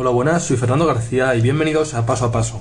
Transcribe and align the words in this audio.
Hola, 0.00 0.10
buenas, 0.10 0.44
soy 0.44 0.56
Fernando 0.56 0.86
García 0.86 1.34
y 1.34 1.40
bienvenidos 1.40 1.94
a 1.94 2.06
Paso 2.06 2.26
a 2.26 2.30
Paso. 2.30 2.60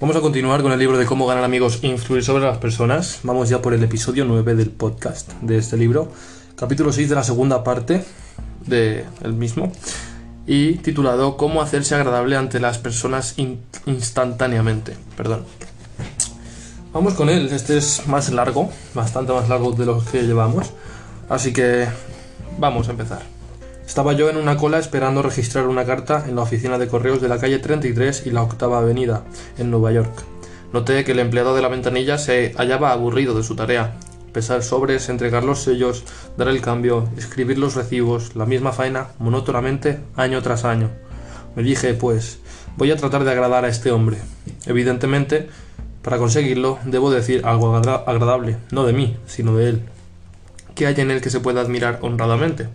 Vamos 0.00 0.16
a 0.16 0.20
continuar 0.20 0.62
con 0.62 0.72
el 0.72 0.80
libro 0.80 0.98
de 0.98 1.06
cómo 1.06 1.24
ganar 1.24 1.44
amigos 1.44 1.78
e 1.82 1.86
influir 1.86 2.24
sobre 2.24 2.44
las 2.44 2.58
personas. 2.58 3.20
Vamos 3.22 3.48
ya 3.48 3.62
por 3.62 3.72
el 3.72 3.84
episodio 3.84 4.24
9 4.24 4.56
del 4.56 4.70
podcast 4.70 5.32
de 5.42 5.58
este 5.58 5.76
libro, 5.76 6.10
capítulo 6.56 6.92
6 6.92 7.08
de 7.08 7.14
la 7.14 7.22
segunda 7.22 7.62
parte 7.62 8.04
del 8.66 9.04
mismo 9.34 9.70
y 10.44 10.78
titulado 10.78 11.36
Cómo 11.36 11.62
hacerse 11.62 11.94
agradable 11.94 12.34
ante 12.34 12.58
las 12.58 12.78
personas 12.78 13.36
instantáneamente. 13.86 14.96
Perdón. 15.16 15.44
Vamos 16.92 17.14
con 17.14 17.28
él, 17.28 17.48
este 17.52 17.76
es 17.76 18.08
más 18.08 18.32
largo, 18.32 18.72
bastante 18.92 19.32
más 19.32 19.48
largo 19.48 19.70
de 19.70 19.86
los 19.86 20.02
que 20.08 20.24
llevamos, 20.24 20.72
así 21.28 21.52
que 21.52 21.86
vamos 22.58 22.88
a 22.88 22.90
empezar. 22.90 23.35
Estaba 23.86 24.12
yo 24.14 24.28
en 24.28 24.36
una 24.36 24.56
cola 24.56 24.78
esperando 24.78 25.22
registrar 25.22 25.68
una 25.68 25.84
carta 25.84 26.24
en 26.26 26.34
la 26.34 26.42
oficina 26.42 26.76
de 26.76 26.88
correos 26.88 27.20
de 27.20 27.28
la 27.28 27.38
calle 27.38 27.60
33 27.60 28.26
y 28.26 28.30
la 28.30 28.42
octava 28.42 28.78
avenida, 28.78 29.22
en 29.58 29.70
Nueva 29.70 29.92
York. 29.92 30.24
Noté 30.72 31.04
que 31.04 31.12
el 31.12 31.20
empleado 31.20 31.54
de 31.54 31.62
la 31.62 31.68
ventanilla 31.68 32.18
se 32.18 32.52
hallaba 32.58 32.90
aburrido 32.90 33.34
de 33.36 33.44
su 33.44 33.54
tarea. 33.54 33.96
Pesar 34.32 34.64
sobres, 34.64 35.08
entregar 35.08 35.44
los 35.44 35.60
sellos, 35.60 36.02
dar 36.36 36.48
el 36.48 36.60
cambio, 36.60 37.08
escribir 37.16 37.58
los 37.58 37.76
recibos, 37.76 38.34
la 38.34 38.44
misma 38.44 38.72
faena, 38.72 39.06
monótonamente, 39.20 40.00
año 40.16 40.42
tras 40.42 40.64
año. 40.64 40.90
Me 41.54 41.62
dije, 41.62 41.94
pues, 41.94 42.40
voy 42.76 42.90
a 42.90 42.96
tratar 42.96 43.22
de 43.22 43.30
agradar 43.30 43.64
a 43.64 43.68
este 43.68 43.92
hombre. 43.92 44.18
Evidentemente, 44.66 45.48
para 46.02 46.18
conseguirlo, 46.18 46.80
debo 46.84 47.12
decir 47.12 47.46
algo 47.46 47.74
agradable, 47.76 48.58
no 48.72 48.84
de 48.84 48.92
mí, 48.92 49.16
sino 49.26 49.56
de 49.56 49.68
él. 49.68 49.82
¿Qué 50.74 50.86
hay 50.86 50.94
en 50.98 51.12
él 51.12 51.20
que 51.20 51.30
se 51.30 51.40
pueda 51.40 51.60
admirar 51.62 52.00
honradamente? 52.02 52.68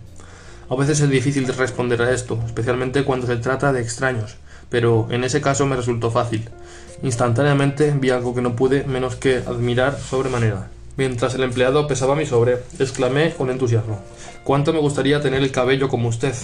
A 0.68 0.74
veces 0.74 1.00
es 1.00 1.10
difícil 1.10 1.46
responder 1.46 2.00
a 2.02 2.12
esto, 2.12 2.38
especialmente 2.46 3.04
cuando 3.04 3.26
se 3.26 3.36
trata 3.36 3.72
de 3.72 3.82
extraños, 3.82 4.36
pero 4.70 5.06
en 5.10 5.24
ese 5.24 5.40
caso 5.40 5.66
me 5.66 5.76
resultó 5.76 6.10
fácil. 6.10 6.48
Instantáneamente 7.02 7.94
vi 7.98 8.10
algo 8.10 8.34
que 8.34 8.42
no 8.42 8.56
pude 8.56 8.84
menos 8.84 9.16
que 9.16 9.38
admirar 9.38 9.98
sobremanera. 9.98 10.68
Mientras 10.96 11.34
el 11.34 11.42
empleado 11.42 11.86
pesaba 11.86 12.14
mi 12.14 12.26
sobre, 12.26 12.58
exclamé 12.78 13.34
con 13.34 13.50
entusiasmo. 13.50 14.00
¿Cuánto 14.44 14.72
me 14.72 14.78
gustaría 14.78 15.20
tener 15.20 15.42
el 15.42 15.50
cabello 15.50 15.88
como 15.88 16.08
usted? 16.08 16.34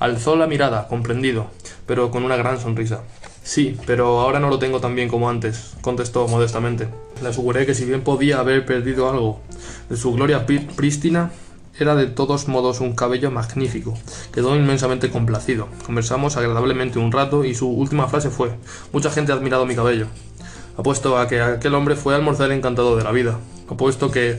Alzó 0.00 0.36
la 0.36 0.46
mirada, 0.46 0.88
comprendido, 0.88 1.46
pero 1.86 2.10
con 2.10 2.24
una 2.24 2.36
gran 2.36 2.60
sonrisa. 2.60 3.02
Sí, 3.44 3.76
pero 3.86 4.20
ahora 4.20 4.38
no 4.38 4.48
lo 4.48 4.58
tengo 4.58 4.80
tan 4.80 4.94
bien 4.94 5.08
como 5.08 5.30
antes, 5.30 5.74
contestó 5.80 6.28
modestamente. 6.28 6.88
Le 7.22 7.28
aseguré 7.28 7.66
que 7.66 7.74
si 7.74 7.84
bien 7.84 8.02
podía 8.02 8.38
haber 8.38 8.66
perdido 8.66 9.08
algo 9.08 9.40
de 9.88 9.96
su 9.96 10.12
gloria 10.12 10.46
prístina, 10.46 11.30
era 11.78 11.94
de 11.94 12.06
todos 12.06 12.48
modos 12.48 12.80
un 12.80 12.92
cabello 12.94 13.30
magnífico. 13.30 13.94
Quedó 14.32 14.54
inmensamente 14.56 15.10
complacido. 15.10 15.68
Conversamos 15.86 16.36
agradablemente 16.36 16.98
un 16.98 17.12
rato 17.12 17.44
y 17.44 17.54
su 17.54 17.68
última 17.68 18.08
frase 18.08 18.30
fue 18.30 18.52
Mucha 18.92 19.10
gente 19.10 19.32
ha 19.32 19.36
admirado 19.36 19.66
mi 19.66 19.74
cabello. 19.74 20.06
Apuesto 20.76 21.18
a 21.18 21.28
que 21.28 21.40
aquel 21.40 21.74
hombre 21.74 21.96
fue 21.96 22.14
a 22.14 22.16
almorzar 22.16 22.52
encantado 22.52 22.96
de 22.96 23.04
la 23.04 23.12
vida. 23.12 23.38
Apuesto 23.68 24.10
que 24.10 24.38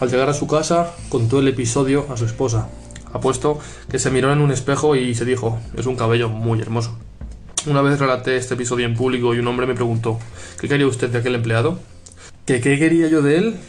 al 0.00 0.10
llegar 0.10 0.28
a 0.28 0.34
su 0.34 0.46
casa 0.46 0.94
contó 1.08 1.40
el 1.40 1.48
episodio 1.48 2.06
a 2.10 2.16
su 2.16 2.26
esposa. 2.26 2.68
Apuesto 3.12 3.58
que 3.90 3.98
se 3.98 4.10
miró 4.10 4.32
en 4.32 4.40
un 4.40 4.52
espejo 4.52 4.94
y 4.94 5.14
se 5.14 5.24
dijo 5.24 5.58
Es 5.76 5.86
un 5.86 5.96
cabello 5.96 6.28
muy 6.28 6.60
hermoso. 6.60 6.98
Una 7.66 7.82
vez 7.82 7.98
relaté 7.98 8.36
este 8.36 8.54
episodio 8.54 8.86
en 8.86 8.94
público 8.94 9.34
y 9.34 9.38
un 9.38 9.46
hombre 9.48 9.66
me 9.66 9.74
preguntó 9.74 10.18
¿Qué 10.60 10.68
quería 10.68 10.86
usted 10.86 11.08
de 11.08 11.18
aquel 11.18 11.34
empleado? 11.34 11.78
¿Qué, 12.44 12.60
qué 12.60 12.78
quería 12.78 13.08
yo 13.08 13.22
de 13.22 13.38
él? 13.38 13.60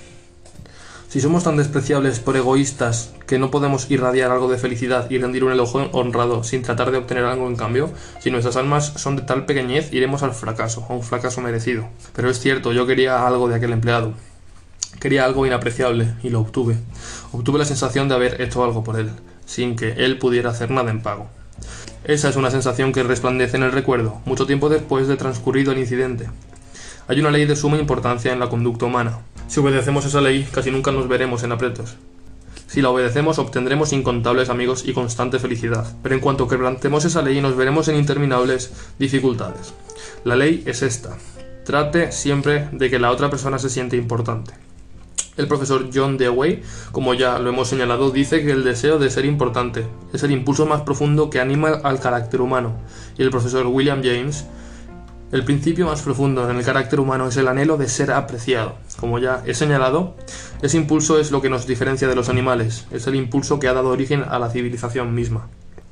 Si 1.09 1.19
somos 1.21 1.43
tan 1.43 1.57
despreciables 1.57 2.19
por 2.19 2.37
egoístas 2.37 3.15
que 3.25 3.39
no 3.39 3.49
podemos 3.49 3.89
irradiar 3.89 4.29
algo 4.29 4.47
de 4.47 4.59
felicidad 4.59 5.09
y 5.09 5.17
rendir 5.17 5.43
un 5.43 5.51
elogio 5.51 5.89
honrado 5.91 6.43
sin 6.43 6.61
tratar 6.61 6.91
de 6.91 6.99
obtener 6.99 7.25
algo 7.25 7.47
en 7.47 7.55
cambio, 7.55 7.89
si 8.19 8.29
nuestras 8.29 8.57
almas 8.57 8.93
son 8.95 9.15
de 9.15 9.23
tal 9.23 9.47
pequeñez, 9.47 9.91
iremos 9.91 10.21
al 10.21 10.35
fracaso, 10.35 10.85
a 10.87 10.93
un 10.93 11.01
fracaso 11.01 11.41
merecido. 11.41 11.87
Pero 12.15 12.29
es 12.29 12.39
cierto, 12.39 12.73
yo 12.73 12.85
quería 12.85 13.25
algo 13.25 13.47
de 13.47 13.55
aquel 13.55 13.73
empleado. 13.73 14.13
Quería 14.99 15.25
algo 15.25 15.47
inapreciable 15.47 16.13
y 16.21 16.29
lo 16.29 16.41
obtuve. 16.41 16.77
Obtuve 17.31 17.57
la 17.57 17.65
sensación 17.65 18.07
de 18.07 18.13
haber 18.13 18.39
hecho 18.39 18.63
algo 18.63 18.83
por 18.83 18.99
él, 18.99 19.09
sin 19.47 19.75
que 19.75 19.93
él 19.93 20.19
pudiera 20.19 20.51
hacer 20.51 20.69
nada 20.69 20.91
en 20.91 21.01
pago. 21.01 21.25
Esa 22.03 22.29
es 22.29 22.35
una 22.35 22.51
sensación 22.51 22.91
que 22.93 23.01
resplandece 23.01 23.57
en 23.57 23.63
el 23.63 23.71
recuerdo, 23.71 24.21
mucho 24.25 24.45
tiempo 24.45 24.69
después 24.69 25.07
de 25.07 25.17
transcurrido 25.17 25.71
el 25.71 25.79
incidente. 25.79 26.29
Hay 27.07 27.19
una 27.19 27.31
ley 27.31 27.47
de 27.47 27.55
suma 27.55 27.79
importancia 27.79 28.31
en 28.31 28.39
la 28.39 28.49
conducta 28.49 28.85
humana. 28.85 29.17
Si 29.49 29.59
obedecemos 29.59 30.05
esa 30.05 30.21
ley, 30.21 30.47
casi 30.51 30.69
nunca 30.69 30.91
nos 30.91 31.07
veremos 31.07 31.41
en 31.41 31.51
aprietos. 31.51 31.95
Si 32.67 32.83
la 32.83 32.91
obedecemos, 32.91 33.39
obtendremos 33.39 33.93
incontables 33.93 34.51
amigos 34.51 34.83
y 34.85 34.93
constante 34.93 35.39
felicidad. 35.39 35.91
Pero 36.03 36.13
en 36.13 36.21
cuanto 36.21 36.47
quebrantemos 36.47 37.03
esa 37.03 37.23
ley, 37.23 37.41
nos 37.41 37.57
veremos 37.57 37.87
en 37.87 37.95
interminables 37.95 38.71
dificultades. 38.99 39.73
La 40.23 40.35
ley 40.35 40.61
es 40.67 40.83
esta. 40.83 41.17
Trate 41.65 42.11
siempre 42.11 42.69
de 42.71 42.91
que 42.91 42.99
la 42.99 43.09
otra 43.09 43.31
persona 43.31 43.57
se 43.57 43.71
siente 43.71 43.97
importante. 43.97 44.53
El 45.35 45.47
profesor 45.47 45.89
John 45.91 46.19
Dewey, 46.19 46.61
como 46.91 47.15
ya 47.15 47.39
lo 47.39 47.49
hemos 47.49 47.69
señalado, 47.69 48.11
dice 48.11 48.45
que 48.45 48.51
el 48.51 48.63
deseo 48.63 48.99
de 48.99 49.09
ser 49.09 49.25
importante 49.25 49.87
es 50.13 50.21
el 50.21 50.29
impulso 50.29 50.67
más 50.67 50.81
profundo 50.81 51.31
que 51.31 51.39
anima 51.39 51.69
al 51.83 51.99
carácter 51.99 52.41
humano. 52.41 52.75
Y 53.17 53.23
el 53.23 53.31
profesor 53.31 53.65
William 53.65 54.03
James 54.03 54.45
el 55.31 55.45
principio 55.45 55.85
más 55.85 56.01
profundo 56.01 56.49
en 56.49 56.57
el 56.57 56.65
carácter 56.65 56.99
humano 56.99 57.27
es 57.27 57.37
el 57.37 57.47
anhelo 57.47 57.77
de 57.77 57.87
ser 57.87 58.11
apreciado. 58.11 58.75
Como 58.99 59.19
ya 59.19 59.43
he 59.45 59.53
señalado, 59.53 60.15
ese 60.63 60.77
impulso 60.77 61.19
es 61.19 61.29
lo 61.29 61.41
que 61.41 61.51
nos 61.51 61.67
diferencia 61.67 62.07
de 62.07 62.15
los 62.15 62.29
animales, 62.29 62.87
es 62.91 63.05
el 63.05 63.15
impulso 63.15 63.59
que 63.59 63.67
ha 63.67 63.73
dado 63.73 63.89
origen 63.89 64.23
a 64.27 64.39
la 64.39 64.49
civilización 64.49 65.13
misma. 65.13 65.47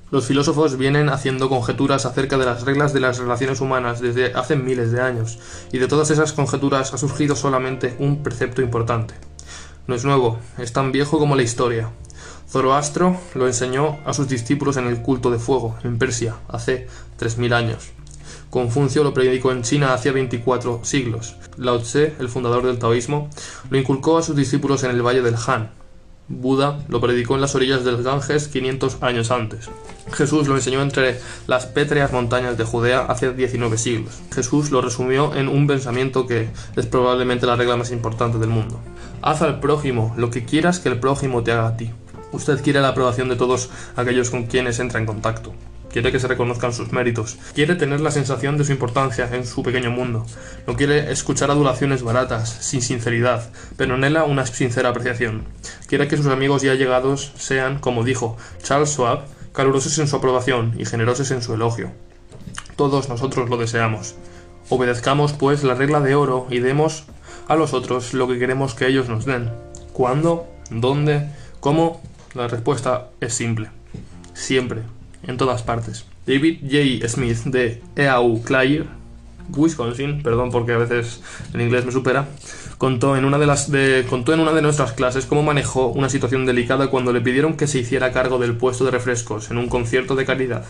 Los 0.10 0.26
filósofos 0.26 0.78
vienen 0.78 1.10
haciendo 1.10 1.50
conjeturas 1.50 2.06
acerca 2.06 2.38
de 2.38 2.46
las 2.46 2.64
reglas 2.64 2.94
de 2.94 3.02
las 3.02 3.20
relaciones 3.20 3.62
humanas 3.62 4.00
desde 4.00 4.34
hace 4.34 4.56
miles 4.56 4.92
de 4.92 5.02
años, 5.02 5.38
y 5.72 5.78
de 5.78 5.88
todas 5.88 6.10
esas 6.10 6.34
conjeturas 6.34 6.94
ha 6.94 6.98
surgido 6.98 7.36
solamente 7.36 7.96
un 8.00 8.24
precepto 8.24 8.62
importante. 8.62 9.14
No 9.86 9.94
es 9.94 10.04
nuevo, 10.04 10.40
es 10.58 10.74
tan 10.74 10.92
viejo 10.92 11.20
como 11.20 11.36
la 11.36 11.44
historia. 11.44 11.92
Zoroastro 12.50 13.18
lo 13.36 13.46
enseñó 13.46 14.00
a 14.06 14.14
sus 14.14 14.28
discípulos 14.30 14.78
en 14.78 14.88
el 14.88 15.02
culto 15.02 15.30
de 15.30 15.40
fuego, 15.40 15.78
en 15.84 16.00
Persia, 16.00 16.36
hace 16.48 16.88
3.000 17.20 17.54
años. 17.54 17.97
Confucio 18.50 19.04
lo 19.04 19.14
predicó 19.14 19.52
en 19.52 19.62
China 19.62 19.94
hace 19.94 20.12
24 20.12 20.80
siglos. 20.84 21.36
Lao 21.58 21.80
Tse, 21.80 22.14
el 22.20 22.30
fundador 22.30 22.66
del 22.66 22.80
taoísmo, 22.80 23.30
lo 23.70 23.78
inculcó 23.78 24.18
a 24.18 24.24
sus 24.24 24.38
discípulos 24.38 24.84
en 24.84 24.92
el 24.92 25.06
valle 25.06 25.22
del 25.22 25.36
Han. 25.48 25.72
Buda 26.30 26.80
lo 26.88 27.02
predicó 27.02 27.36
en 27.36 27.42
las 27.42 27.56
orillas 27.56 27.84
del 27.84 28.04
Ganges 28.04 28.48
500 28.48 28.98
años 29.02 29.32
antes. 29.32 29.70
Jesús 30.14 30.48
lo 30.48 30.56
enseñó 30.56 30.82
entre 30.82 31.20
las 31.46 31.66
pétreas 31.66 32.14
montañas 32.14 32.58
de 32.58 32.64
Judea 32.64 33.02
hace 33.02 33.34
19 33.34 33.78
siglos. 33.78 34.22
Jesús 34.34 34.72
lo 34.72 34.82
resumió 34.82 35.36
en 35.36 35.50
un 35.50 35.68
pensamiento 35.68 36.26
que 36.26 36.50
es 36.76 36.86
probablemente 36.86 37.46
la 37.46 37.58
regla 37.58 37.76
más 37.76 37.92
importante 37.92 38.38
del 38.38 38.50
mundo. 38.50 38.80
Haz 39.22 39.42
al 39.42 39.60
prójimo 39.60 40.14
lo 40.18 40.30
que 40.30 40.46
quieras 40.46 40.80
que 40.80 40.90
el 40.90 41.00
prójimo 41.00 41.44
te 41.44 41.52
haga 41.52 41.68
a 41.68 41.78
ti. 41.78 41.92
Usted 42.32 42.62
quiere 42.62 42.82
la 42.82 42.90
aprobación 42.90 43.30
de 43.30 43.36
todos 43.36 43.70
aquellos 43.96 44.30
con 44.30 44.48
quienes 44.48 44.80
entra 44.80 45.00
en 45.00 45.06
contacto 45.06 45.54
quiere 45.98 46.12
que 46.12 46.20
se 46.20 46.28
reconozcan 46.28 46.74
sus 46.74 46.92
méritos, 46.92 47.40
quiere 47.56 47.74
tener 47.74 48.02
la 48.02 48.12
sensación 48.12 48.56
de 48.56 48.64
su 48.64 48.72
importancia 48.72 49.28
en 49.34 49.48
su 49.48 49.64
pequeño 49.64 49.90
mundo, 49.90 50.28
no 50.68 50.76
quiere 50.76 51.12
escuchar 51.12 51.50
adulaciones 51.50 52.04
baratas, 52.04 52.50
sin 52.50 52.84
sinceridad, 52.84 53.50
pero 53.78 53.96
anhela 53.96 54.24
una 54.24 54.46
sincera 54.46 54.90
apreciación. 54.90 55.46
Quiere 55.88 56.08
que 56.08 56.16
sus 56.16 56.28
amigos 56.28 56.62
ya 56.62 56.76
llegados 56.76 57.32
sean, 57.36 57.80
como 57.80 58.04
dijo 58.04 58.38
Charles 58.62 58.92
Schwab, 58.92 59.22
calurosos 59.54 59.98
en 59.98 60.08
su 60.08 60.18
aprobación 60.18 60.76
y 60.78 60.86
generosos 60.86 61.32
en 61.32 61.42
su 61.42 61.56
elogio. 61.56 61.92
Todos 62.76 63.10
nosotros 63.10 63.50
lo 63.50 63.58
deseamos. 63.58 64.14
Obedezcamos, 64.70 65.34
pues, 65.34 65.64
la 65.64 65.74
regla 65.74 66.00
de 66.00 66.14
oro 66.14 66.46
y 66.52 66.60
demos 66.60 67.06
a 67.48 67.56
los 67.56 67.74
otros 67.74 68.14
lo 68.14 68.28
que 68.28 68.38
queremos 68.38 68.76
que 68.76 68.86
ellos 68.86 69.10
nos 69.10 69.26
den. 69.26 69.50
¿Cuándo? 69.94 70.46
¿Dónde? 70.70 71.28
¿Cómo? 71.60 72.04
La 72.36 72.48
respuesta 72.48 73.08
es 73.20 73.34
simple. 73.34 73.72
Siempre 74.36 74.84
en 75.28 75.38
todas 75.38 75.62
partes. 75.62 76.06
David 76.26 76.60
J. 76.62 77.08
Smith 77.08 77.44
de 77.46 77.82
EAU 77.96 78.42
Clair, 78.42 78.86
Wisconsin, 79.56 80.24
perdón 80.24 80.52
porque 80.52 80.74
a 80.74 80.78
veces 80.78 81.22
en 81.54 81.62
inglés 81.62 81.86
me 81.86 81.92
supera, 81.92 82.28
contó 82.78 83.16
en 83.16 83.26
una 83.26 83.38
de 83.38 83.46
las 83.46 83.72
contó 84.10 84.34
en 84.34 84.40
una 84.40 84.54
de 84.54 84.62
nuestras 84.62 84.94
clases 84.94 85.26
cómo 85.26 85.44
manejó 85.44 85.88
una 85.88 86.10
situación 86.10 86.46
delicada 86.46 86.90
cuando 86.90 87.14
le 87.14 87.22
pidieron 87.22 87.56
que 87.56 87.68
se 87.68 87.80
hiciera 87.80 88.12
cargo 88.12 88.40
del 88.40 88.58
puesto 88.58 88.86
de 88.86 88.92
refrescos 88.92 89.52
en 89.52 89.58
un 89.58 89.68
concierto 89.68 90.16
de 90.16 90.26
caridad. 90.26 90.66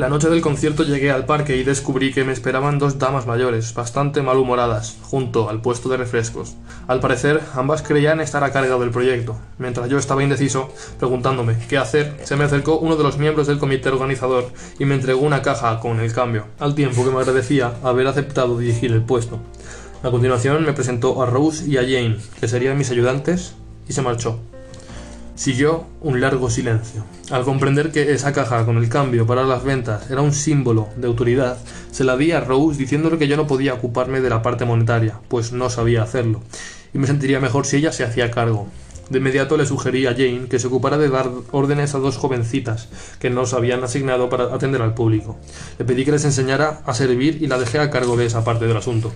La 0.00 0.08
noche 0.08 0.30
del 0.30 0.40
concierto 0.40 0.82
llegué 0.82 1.10
al 1.10 1.26
parque 1.26 1.58
y 1.58 1.62
descubrí 1.62 2.10
que 2.10 2.24
me 2.24 2.32
esperaban 2.32 2.78
dos 2.78 2.98
damas 2.98 3.26
mayores, 3.26 3.74
bastante 3.74 4.22
malhumoradas, 4.22 4.96
junto 5.02 5.50
al 5.50 5.60
puesto 5.60 5.90
de 5.90 5.98
refrescos. 5.98 6.56
Al 6.88 7.00
parecer, 7.00 7.42
ambas 7.52 7.82
creían 7.82 8.22
estar 8.22 8.42
a 8.42 8.50
cargo 8.50 8.80
del 8.80 8.92
proyecto. 8.92 9.36
Mientras 9.58 9.90
yo 9.90 9.98
estaba 9.98 10.22
indeciso, 10.22 10.72
preguntándome 10.98 11.58
qué 11.68 11.76
hacer, 11.76 12.16
se 12.24 12.34
me 12.36 12.44
acercó 12.44 12.78
uno 12.78 12.96
de 12.96 13.02
los 13.02 13.18
miembros 13.18 13.46
del 13.46 13.58
comité 13.58 13.90
organizador 13.90 14.46
y 14.78 14.86
me 14.86 14.94
entregó 14.94 15.20
una 15.20 15.42
caja 15.42 15.78
con 15.80 16.00
el 16.00 16.14
cambio, 16.14 16.46
al 16.58 16.74
tiempo 16.74 17.04
que 17.04 17.10
me 17.10 17.18
agradecía 17.18 17.74
haber 17.82 18.06
aceptado 18.06 18.56
dirigir 18.56 18.92
el 18.92 19.02
puesto. 19.02 19.38
A 20.02 20.10
continuación 20.10 20.64
me 20.64 20.72
presentó 20.72 21.22
a 21.22 21.26
Rose 21.26 21.68
y 21.68 21.76
a 21.76 21.82
Jane, 21.82 22.16
que 22.40 22.48
serían 22.48 22.78
mis 22.78 22.90
ayudantes, 22.90 23.54
y 23.86 23.92
se 23.92 24.00
marchó. 24.00 24.40
Siguió 25.34 25.84
un 26.00 26.20
largo 26.20 26.50
silencio. 26.50 27.04
Al 27.30 27.44
comprender 27.44 27.92
que 27.92 28.12
esa 28.12 28.32
caja 28.32 28.66
con 28.66 28.76
el 28.76 28.88
cambio 28.88 29.26
para 29.26 29.44
las 29.44 29.64
ventas 29.64 30.10
era 30.10 30.20
un 30.20 30.32
símbolo 30.32 30.88
de 30.96 31.06
autoridad, 31.06 31.58
se 31.90 32.04
la 32.04 32.16
di 32.16 32.32
a 32.32 32.40
Rose 32.40 32.78
diciéndole 32.78 33.18
que 33.18 33.28
yo 33.28 33.36
no 33.36 33.46
podía 33.46 33.74
ocuparme 33.74 34.20
de 34.20 34.30
la 34.30 34.42
parte 34.42 34.64
monetaria, 34.64 35.20
pues 35.28 35.52
no 35.52 35.70
sabía 35.70 36.02
hacerlo, 36.02 36.42
y 36.92 36.98
me 36.98 37.06
sentiría 37.06 37.40
mejor 37.40 37.66
si 37.66 37.76
ella 37.76 37.92
se 37.92 38.04
hacía 38.04 38.30
cargo. 38.30 38.68
De 39.10 39.18
inmediato 39.18 39.56
le 39.56 39.66
sugerí 39.66 40.06
a 40.06 40.12
Jane 40.12 40.46
que 40.48 40.60
se 40.60 40.68
ocupara 40.68 40.96
de 40.96 41.08
dar 41.08 41.28
órdenes 41.50 41.96
a 41.96 41.98
dos 41.98 42.16
jovencitas 42.16 42.88
que 43.18 43.28
nos 43.28 43.54
habían 43.54 43.82
asignado 43.82 44.28
para 44.28 44.54
atender 44.54 44.82
al 44.82 44.94
público. 44.94 45.36
Le 45.78 45.84
pedí 45.84 46.04
que 46.04 46.12
les 46.12 46.24
enseñara 46.24 46.80
a 46.86 46.94
servir 46.94 47.42
y 47.42 47.48
la 47.48 47.58
dejé 47.58 47.80
a 47.80 47.90
cargo 47.90 48.16
de 48.16 48.26
esa 48.26 48.44
parte 48.44 48.66
del 48.66 48.76
asunto. 48.76 49.12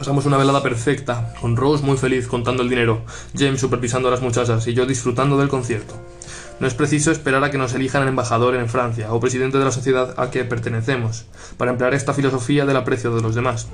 Pasamos 0.00 0.24
una 0.24 0.38
velada 0.38 0.62
perfecta, 0.62 1.34
con 1.42 1.58
Rose 1.58 1.84
muy 1.84 1.98
feliz 1.98 2.26
contando 2.26 2.62
el 2.62 2.70
dinero, 2.70 3.02
James 3.36 3.60
supervisando 3.60 4.08
a 4.08 4.10
las 4.10 4.22
muchachas 4.22 4.66
y 4.66 4.72
yo 4.72 4.86
disfrutando 4.86 5.36
del 5.36 5.50
concierto. 5.50 5.94
No 6.58 6.66
es 6.66 6.72
preciso 6.72 7.10
esperar 7.10 7.44
a 7.44 7.50
que 7.50 7.58
nos 7.58 7.74
elijan 7.74 8.08
embajador 8.08 8.54
en 8.54 8.70
Francia 8.70 9.12
o 9.12 9.20
presidente 9.20 9.58
de 9.58 9.64
la 9.66 9.72
sociedad 9.72 10.14
a 10.16 10.30
que 10.30 10.46
pertenecemos, 10.46 11.26
para 11.58 11.72
emplear 11.72 11.92
esta 11.92 12.14
filosofía 12.14 12.64
del 12.64 12.78
aprecio 12.78 13.14
de 13.14 13.20
los 13.20 13.34
demás. 13.34 13.68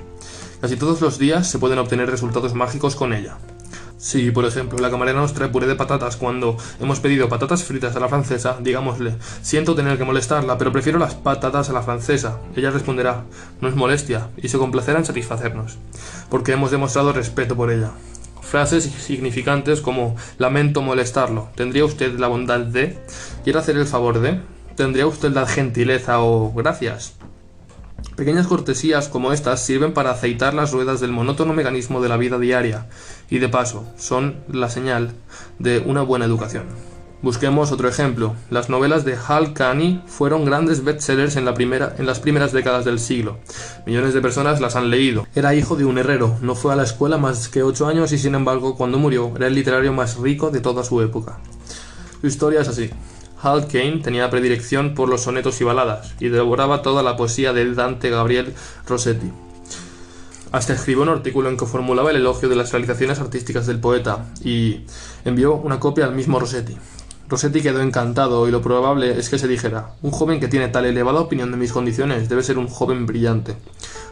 Casi 0.59 0.75
todos 0.75 0.99
los 0.99 1.17
días 1.17 1.49
se 1.49 1.59
pueden 1.59 1.79
obtener 1.79 2.11
resultados 2.11 2.53
mágicos 2.53 2.97
con 2.97 3.13
ella. 3.13 3.37
Si, 3.97 4.29
por 4.29 4.45
ejemplo, 4.45 4.77
la 4.77 4.91
camarera 4.91 5.19
nos 5.19 5.33
trae 5.33 5.49
puré 5.49 5.65
de 5.65 5.75
patatas 5.75 6.17
cuando 6.17 6.55
hemos 6.79 6.99
pedido 6.99 7.29
patatas 7.29 7.63
fritas 7.63 7.95
a 7.95 7.99
la 7.99 8.07
francesa, 8.07 8.57
digámosle, 8.61 9.15
siento 9.41 9.73
tener 9.73 9.97
que 9.97 10.03
molestarla, 10.03 10.59
pero 10.59 10.71
prefiero 10.71 10.99
las 10.99 11.15
patatas 11.15 11.71
a 11.71 11.73
la 11.73 11.81
francesa. 11.81 12.39
Ella 12.55 12.69
responderá, 12.69 13.23
no 13.59 13.67
es 13.67 13.75
molestia, 13.75 14.29
y 14.37 14.49
se 14.49 14.59
complacerá 14.59 14.99
en 14.99 15.05
satisfacernos, 15.05 15.79
porque 16.29 16.51
hemos 16.51 16.69
demostrado 16.69 17.11
respeto 17.11 17.55
por 17.55 17.71
ella. 17.71 17.89
Frases 18.41 18.83
significantes 18.83 19.81
como 19.81 20.15
lamento 20.37 20.83
molestarlo, 20.83 21.49
¿tendría 21.55 21.83
usted 21.83 22.19
la 22.19 22.27
bondad 22.27 22.59
de? 22.59 22.99
¿Quiere 23.43 23.59
hacer 23.59 23.77
el 23.77 23.87
favor 23.87 24.19
de? 24.19 24.39
¿Tendría 24.75 25.07
usted 25.07 25.31
la 25.31 25.47
gentileza 25.47 26.21
o 26.21 26.53
gracias? 26.53 27.15
Pequeñas 28.15 28.47
cortesías 28.47 29.09
como 29.09 29.33
estas 29.33 29.63
sirven 29.63 29.93
para 29.93 30.11
aceitar 30.11 30.53
las 30.53 30.71
ruedas 30.71 30.99
del 30.99 31.11
monótono 31.11 31.53
mecanismo 31.53 32.01
de 32.01 32.09
la 32.09 32.17
vida 32.17 32.39
diaria 32.39 32.87
y 33.29 33.39
de 33.39 33.49
paso 33.49 33.85
son 33.97 34.37
la 34.47 34.69
señal 34.69 35.11
de 35.59 35.79
una 35.79 36.01
buena 36.01 36.25
educación. 36.25 36.65
Busquemos 37.21 37.71
otro 37.71 37.89
ejemplo. 37.89 38.35
Las 38.51 38.69
novelas 38.69 39.03
de 39.03 39.17
Hal 39.17 39.53
Cani 39.53 40.03
fueron 40.05 40.45
grandes 40.45 40.83
bestsellers 40.83 41.35
en, 41.35 41.45
la 41.45 41.55
primera, 41.55 41.95
en 41.97 42.05
las 42.05 42.19
primeras 42.19 42.51
décadas 42.51 42.85
del 42.85 42.99
siglo. 42.99 43.39
Millones 43.87 44.13
de 44.13 44.21
personas 44.21 44.61
las 44.61 44.75
han 44.75 44.91
leído. 44.91 45.25
Era 45.33 45.55
hijo 45.55 45.75
de 45.75 45.85
un 45.85 45.97
herrero, 45.97 46.37
no 46.41 46.53
fue 46.53 46.73
a 46.73 46.75
la 46.75 46.83
escuela 46.83 47.17
más 47.17 47.49
que 47.49 47.63
ocho 47.63 47.87
años 47.87 48.11
y 48.11 48.19
sin 48.19 48.35
embargo 48.35 48.77
cuando 48.77 48.99
murió 48.99 49.33
era 49.35 49.47
el 49.47 49.55
literario 49.55 49.93
más 49.93 50.17
rico 50.17 50.51
de 50.51 50.59
toda 50.59 50.83
su 50.83 51.01
época. 51.01 51.39
Su 52.21 52.27
historia 52.27 52.61
es 52.61 52.67
así. 52.67 52.91
Hal 53.41 53.67
Kane 53.67 54.01
tenía 54.03 54.29
predilección 54.29 54.93
por 54.93 55.09
los 55.09 55.21
sonetos 55.21 55.59
y 55.61 55.63
baladas, 55.63 56.13
y 56.19 56.29
devoraba 56.29 56.81
toda 56.81 57.03
la 57.03 57.15
poesía 57.17 57.53
de 57.53 57.73
Dante 57.73 58.09
Gabriel 58.09 58.53
Rossetti. 58.87 59.31
Hasta 60.51 60.73
escribió 60.73 61.03
un 61.03 61.09
artículo 61.09 61.49
en 61.49 61.57
que 61.57 61.65
formulaba 61.65 62.11
el 62.11 62.17
elogio 62.17 62.47
de 62.47 62.55
las 62.55 62.71
realizaciones 62.71 63.19
artísticas 63.19 63.67
del 63.67 63.79
poeta, 63.79 64.33
y 64.43 64.85
envió 65.25 65.55
una 65.55 65.79
copia 65.79 66.05
al 66.05 66.15
mismo 66.15 66.39
Rossetti. 66.39 66.77
Rossetti 67.29 67.61
quedó 67.61 67.81
encantado 67.81 68.47
y 68.47 68.51
lo 68.51 68.61
probable 68.61 69.19
es 69.19 69.29
que 69.29 69.37
se 69.37 69.49
dijera, 69.49 69.95
un 70.01 70.11
joven 70.11 70.39
que 70.39 70.47
tiene 70.47 70.69
tal 70.69 70.85
elevada 70.85 71.19
opinión 71.19 71.51
de 71.51 71.57
mis 71.57 71.73
condiciones 71.73 72.29
debe 72.29 72.41
ser 72.41 72.57
un 72.57 72.69
joven 72.69 73.05
brillante. 73.05 73.57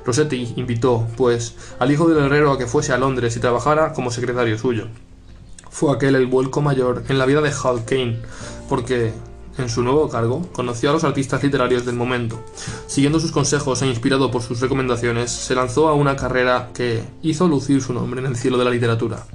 Rossetti 0.06 0.54
invitó, 0.58 1.08
pues, 1.16 1.56
al 1.80 1.92
hijo 1.92 2.10
del 2.10 2.26
herrero 2.26 2.52
a 2.52 2.58
que 2.58 2.68
fuese 2.68 2.92
a 2.92 2.98
Londres 2.98 3.38
y 3.38 3.40
trabajara 3.40 3.94
como 3.94 4.12
secretario 4.12 4.58
suyo. 4.58 4.88
Fue 5.70 5.96
aquel 5.96 6.16
el 6.16 6.28
vuelco 6.28 6.62
mayor 6.62 7.04
en 7.08 7.18
la 7.18 7.26
vida 7.26 7.40
de 7.42 7.52
Hal 7.52 7.86
Kane, 7.86 8.20
porque 8.68 9.14
en 9.58 9.70
su 9.70 9.82
nuevo 9.82 10.10
cargo 10.10 10.50
conoció 10.52 10.90
a 10.90 10.94
los 10.94 11.04
artistas 11.04 11.44
literarios 11.44 11.86
del 11.86 11.96
momento. 11.96 12.44
Siguiendo 12.88 13.20
sus 13.20 13.32
consejos 13.32 13.82
e 13.82 13.88
inspirado 13.88 14.32
por 14.32 14.42
sus 14.42 14.60
recomendaciones, 14.60 15.32
se 15.32 15.56
lanzó 15.56 15.88
a 15.88 15.94
una 15.94 16.16
carrera 16.16 16.70
que 16.74 17.04
hizo 17.22 17.48
lucir 17.48 17.82
su 17.82 17.94
nombre 17.94 18.22
en 18.22 18.28
el 18.28 18.36
cielo 18.36 18.58
de 18.58 18.66
la 18.66 18.72
literatura. 18.72 19.26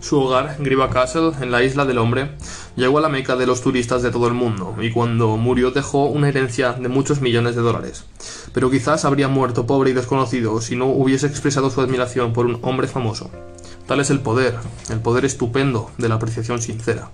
Su 0.00 0.18
hogar, 0.18 0.56
Griva 0.58 0.90
Castle, 0.90 1.30
en 1.40 1.52
la 1.52 1.62
isla 1.62 1.84
del 1.84 1.98
hombre, 1.98 2.32
llegó 2.74 2.98
a 2.98 3.00
la 3.00 3.08
meca 3.08 3.36
de 3.36 3.46
los 3.46 3.60
turistas 3.60 4.02
de 4.02 4.10
todo 4.10 4.26
el 4.26 4.34
mundo, 4.34 4.74
y 4.80 4.90
cuando 4.90 5.36
murió 5.36 5.70
dejó 5.70 6.06
una 6.06 6.28
herencia 6.28 6.72
de 6.72 6.88
muchos 6.88 7.20
millones 7.20 7.54
de 7.54 7.62
dólares. 7.62 8.04
Pero 8.52 8.68
quizás 8.68 9.04
habría 9.04 9.28
muerto 9.28 9.64
pobre 9.64 9.90
y 9.90 9.94
desconocido 9.94 10.60
si 10.60 10.74
no 10.74 10.86
hubiese 10.86 11.28
expresado 11.28 11.70
su 11.70 11.80
admiración 11.80 12.32
por 12.32 12.46
un 12.46 12.58
hombre 12.62 12.88
famoso. 12.88 13.30
Tal 13.86 14.00
es 14.00 14.10
el 14.10 14.20
poder, 14.20 14.56
el 14.90 15.00
poder 15.00 15.24
estupendo 15.24 15.90
de 15.98 16.08
la 16.08 16.16
apreciación 16.16 16.62
sincera. 16.62 17.10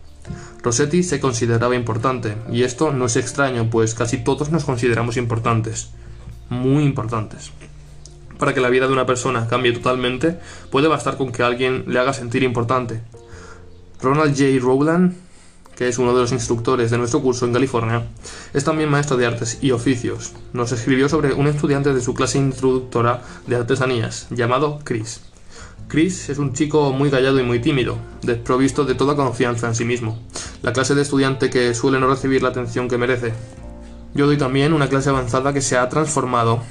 Rossetti 0.62 1.02
se 1.02 1.20
consideraba 1.20 1.74
importante, 1.74 2.36
y 2.52 2.62
esto 2.62 2.92
no 2.92 3.06
es 3.06 3.16
extraño, 3.16 3.70
pues 3.70 3.94
casi 3.94 4.18
todos 4.18 4.50
nos 4.50 4.64
consideramos 4.64 5.16
importantes, 5.16 5.90
muy 6.50 6.84
importantes. 6.84 7.52
Para 8.38 8.54
que 8.54 8.60
la 8.60 8.68
vida 8.68 8.86
de 8.86 8.92
una 8.92 9.06
persona 9.06 9.48
cambie 9.48 9.72
totalmente, 9.72 10.38
puede 10.70 10.88
bastar 10.88 11.16
con 11.16 11.32
que 11.32 11.42
alguien 11.42 11.84
le 11.86 11.98
haga 11.98 12.12
sentir 12.12 12.42
importante. 12.42 13.00
Ronald 14.00 14.36
J. 14.36 14.60
Rowland, 14.60 15.16
que 15.74 15.88
es 15.88 15.98
uno 15.98 16.14
de 16.14 16.20
los 16.20 16.32
instructores 16.32 16.90
de 16.90 16.98
nuestro 16.98 17.22
curso 17.22 17.46
en 17.46 17.52
California, 17.52 18.06
es 18.52 18.64
también 18.64 18.90
maestro 18.90 19.16
de 19.16 19.26
artes 19.26 19.58
y 19.60 19.70
oficios. 19.70 20.32
Nos 20.52 20.72
escribió 20.72 21.08
sobre 21.08 21.32
un 21.32 21.46
estudiante 21.46 21.94
de 21.94 22.00
su 22.00 22.14
clase 22.14 22.38
introductora 22.38 23.22
de 23.46 23.56
artesanías, 23.56 24.26
llamado 24.30 24.80
Chris. 24.84 25.27
Chris 25.88 26.28
es 26.28 26.36
un 26.36 26.52
chico 26.52 26.92
muy 26.92 27.10
callado 27.10 27.40
y 27.40 27.42
muy 27.42 27.60
tímido, 27.60 27.96
desprovisto 28.20 28.84
de 28.84 28.94
toda 28.94 29.16
confianza 29.16 29.68
en 29.68 29.74
sí 29.74 29.86
mismo, 29.86 30.22
la 30.60 30.74
clase 30.74 30.94
de 30.94 31.00
estudiante 31.00 31.48
que 31.48 31.74
suele 31.74 31.98
no 31.98 32.08
recibir 32.10 32.42
la 32.42 32.50
atención 32.50 32.88
que 32.88 32.98
merece. 32.98 33.32
Yo 34.14 34.26
doy 34.26 34.36
también 34.36 34.74
una 34.74 34.88
clase 34.88 35.08
avanzada 35.08 35.54
que 35.54 35.62
se 35.62 35.78
ha 35.78 35.88
transformado 35.88 36.62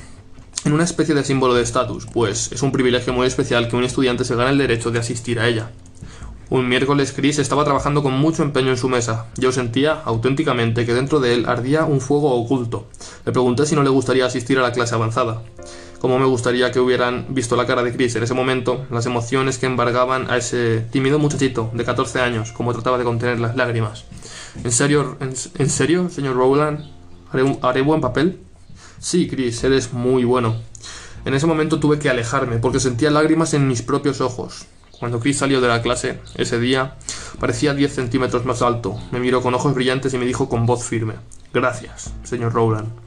en 0.65 0.73
una 0.73 0.83
especie 0.83 1.15
de 1.15 1.23
símbolo 1.23 1.55
de 1.55 1.63
estatus, 1.63 2.05
pues 2.05 2.51
es 2.51 2.61
un 2.61 2.71
privilegio 2.71 3.11
muy 3.11 3.25
especial 3.25 3.67
que 3.67 3.75
un 3.75 3.83
estudiante 3.83 4.23
se 4.23 4.35
gane 4.35 4.51
el 4.51 4.59
derecho 4.59 4.91
de 4.91 4.99
asistir 4.99 5.39
a 5.39 5.47
ella. 5.47 5.71
Un 6.51 6.69
miércoles 6.69 7.11
Chris 7.11 7.39
estaba 7.39 7.65
trabajando 7.65 8.03
con 8.03 8.13
mucho 8.13 8.43
empeño 8.43 8.69
en 8.69 8.77
su 8.77 8.87
mesa. 8.87 9.25
Yo 9.35 9.51
sentía 9.51 9.99
auténticamente 10.05 10.85
que 10.85 10.93
dentro 10.93 11.19
de 11.19 11.33
él 11.33 11.45
ardía 11.45 11.83
un 11.83 11.99
fuego 11.99 12.33
oculto. 12.35 12.87
Le 13.25 13.33
pregunté 13.33 13.65
si 13.65 13.75
no 13.75 13.83
le 13.83 13.89
gustaría 13.89 14.25
asistir 14.25 14.57
a 14.59 14.61
la 14.61 14.71
clase 14.71 14.95
avanzada 14.95 15.41
como 15.99 16.19
me 16.19 16.25
gustaría 16.25 16.71
que 16.71 16.79
hubieran 16.79 17.25
visto 17.29 17.55
la 17.55 17.65
cara 17.65 17.83
de 17.83 17.93
Chris 17.93 18.15
en 18.15 18.23
ese 18.23 18.33
momento, 18.33 18.85
las 18.91 19.05
emociones 19.05 19.57
que 19.57 19.65
embargaban 19.65 20.29
a 20.29 20.37
ese 20.37 20.81
tímido 20.91 21.19
muchachito 21.19 21.71
de 21.73 21.83
14 21.83 22.21
años, 22.21 22.51
como 22.51 22.73
trataba 22.73 22.97
de 22.97 23.03
contener 23.03 23.39
las 23.39 23.55
lágrimas. 23.55 24.05
¿En 24.63 24.71
serio, 24.71 25.17
en, 25.19 25.69
serio, 25.69 26.09
señor 26.09 26.35
Rowland? 26.35 26.85
¿Haré, 27.31 27.57
¿Haré 27.61 27.81
buen 27.81 28.01
papel? 28.01 28.39
Sí, 28.99 29.27
Chris, 29.27 29.63
eres 29.63 29.93
muy 29.93 30.23
bueno. 30.23 30.55
En 31.25 31.33
ese 31.33 31.45
momento 31.45 31.79
tuve 31.79 31.99
que 31.99 32.09
alejarme 32.09 32.57
porque 32.57 32.79
sentía 32.79 33.11
lágrimas 33.11 33.53
en 33.53 33.67
mis 33.67 33.81
propios 33.81 34.21
ojos. 34.21 34.65
Cuando 34.99 35.19
Chris 35.19 35.37
salió 35.37 35.61
de 35.61 35.67
la 35.67 35.81
clase, 35.81 36.19
ese 36.35 36.59
día, 36.59 36.95
parecía 37.39 37.73
10 37.73 37.93
centímetros 37.93 38.45
más 38.45 38.61
alto. 38.61 38.99
Me 39.11 39.19
miró 39.19 39.41
con 39.41 39.53
ojos 39.53 39.75
brillantes 39.75 40.13
y 40.13 40.17
me 40.17 40.25
dijo 40.25 40.49
con 40.49 40.65
voz 40.65 40.83
firme: 40.83 41.15
Gracias, 41.53 42.13
señor 42.23 42.53
Rowland. 42.53 43.06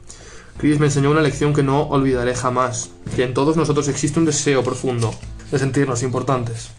Chris 0.61 0.79
me 0.79 0.85
enseñó 0.85 1.09
una 1.09 1.21
lección 1.21 1.55
que 1.55 1.63
no 1.63 1.87
olvidaré 1.87 2.35
jamás, 2.35 2.91
que 3.15 3.23
en 3.23 3.33
todos 3.33 3.57
nosotros 3.57 3.87
existe 3.87 4.19
un 4.19 4.27
deseo 4.27 4.63
profundo 4.63 5.11
de 5.51 5.57
sentirnos 5.57 6.03
importantes. 6.03 6.69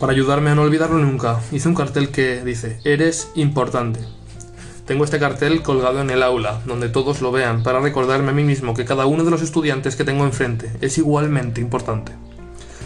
Para 0.00 0.14
ayudarme 0.14 0.48
a 0.48 0.54
no 0.54 0.62
olvidarlo 0.62 0.96
nunca, 0.96 1.38
hice 1.52 1.68
un 1.68 1.74
cartel 1.74 2.08
que 2.08 2.42
dice, 2.42 2.80
eres 2.84 3.28
importante. 3.34 4.00
Tengo 4.86 5.04
este 5.04 5.18
cartel 5.18 5.60
colgado 5.60 6.00
en 6.00 6.08
el 6.08 6.22
aula, 6.22 6.62
donde 6.64 6.88
todos 6.88 7.20
lo 7.20 7.30
vean, 7.32 7.62
para 7.62 7.80
recordarme 7.80 8.30
a 8.30 8.34
mí 8.34 8.44
mismo 8.44 8.72
que 8.72 8.86
cada 8.86 9.04
uno 9.04 9.24
de 9.24 9.30
los 9.30 9.42
estudiantes 9.42 9.94
que 9.94 10.04
tengo 10.04 10.24
enfrente 10.24 10.72
es 10.80 10.96
igualmente 10.96 11.60
importante. 11.60 12.12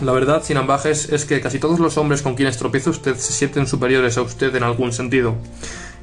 La 0.03 0.11
verdad, 0.11 0.43
sin 0.43 0.57
ambajes, 0.57 1.09
es 1.11 1.25
que 1.25 1.41
casi 1.41 1.61
todos 1.61 1.79
los 1.79 1.99
hombres 1.99 2.23
con 2.23 2.35
quienes 2.35 2.59
tropieza 2.59 2.91
usted 2.91 3.15
se 3.17 3.33
sienten 3.33 3.69
superiores 3.69 4.19
a 4.19 4.23
usted 4.23 4.55
en 4.57 4.65
algún 4.65 4.93
sentido, 4.93 5.37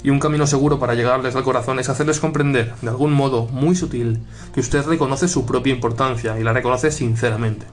y 0.04 0.10
un 0.10 0.20
camino 0.20 0.46
seguro 0.46 0.80
para 0.80 0.94
llegarles 0.94 1.36
al 1.36 1.44
corazón 1.44 1.80
es 1.80 1.90
hacerles 1.90 2.20
comprender, 2.20 2.76
de 2.82 2.90
algún 2.90 3.14
modo 3.14 3.48
muy 3.48 3.76
sutil, 3.76 4.20
que 4.54 4.60
usted 4.60 4.86
reconoce 4.86 5.30
su 5.30 5.46
propia 5.46 5.74
importancia 5.74 6.38
y 6.38 6.44
la 6.44 6.54
reconoce 6.54 6.92
sinceramente. 6.92 7.66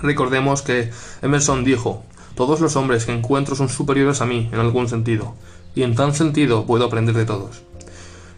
Recordemos 0.00 0.62
que 0.62 0.90
Emerson 1.20 1.64
dijo, 1.64 2.04
todos 2.36 2.60
los 2.60 2.76
hombres 2.76 3.04
que 3.04 3.12
encuentro 3.12 3.56
son 3.56 3.68
superiores 3.68 4.20
a 4.20 4.26
mí 4.26 4.48
en 4.52 4.60
algún 4.60 4.88
sentido, 4.88 5.34
y 5.74 5.82
en 5.82 5.96
tal 5.96 6.14
sentido 6.14 6.66
puedo 6.66 6.84
aprender 6.84 7.16
de 7.16 7.26
todos. 7.26 7.62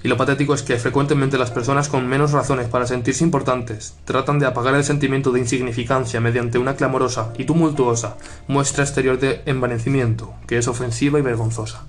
Y 0.03 0.09
lo 0.09 0.17
patético 0.17 0.55
es 0.55 0.63
que 0.63 0.79
frecuentemente 0.79 1.39
las 1.39 1.53
personas 1.53 1.89
con 1.89 2.09
menos 2.09 2.33
razones 2.33 2.67
para 2.67 2.89
sentirse 2.89 3.23
importantes 3.23 3.95
tratan 4.05 4.41
de 4.41 4.47
apagar 4.47 4.75
el 4.75 4.83
sentimiento 4.83 5.31
de 5.31 5.39
insignificancia 5.39 6.21
mediante 6.21 6.59
una 6.59 6.75
clamorosa 6.75 7.33
y 7.39 7.45
tumultuosa 7.45 8.17
muestra 8.49 8.83
exterior 8.83 9.21
de 9.21 9.43
envanecimiento, 9.47 10.35
que 10.49 10.59
es 10.59 10.67
ofensiva 10.67 11.21
y 11.21 11.23
vergonzosa. 11.23 11.85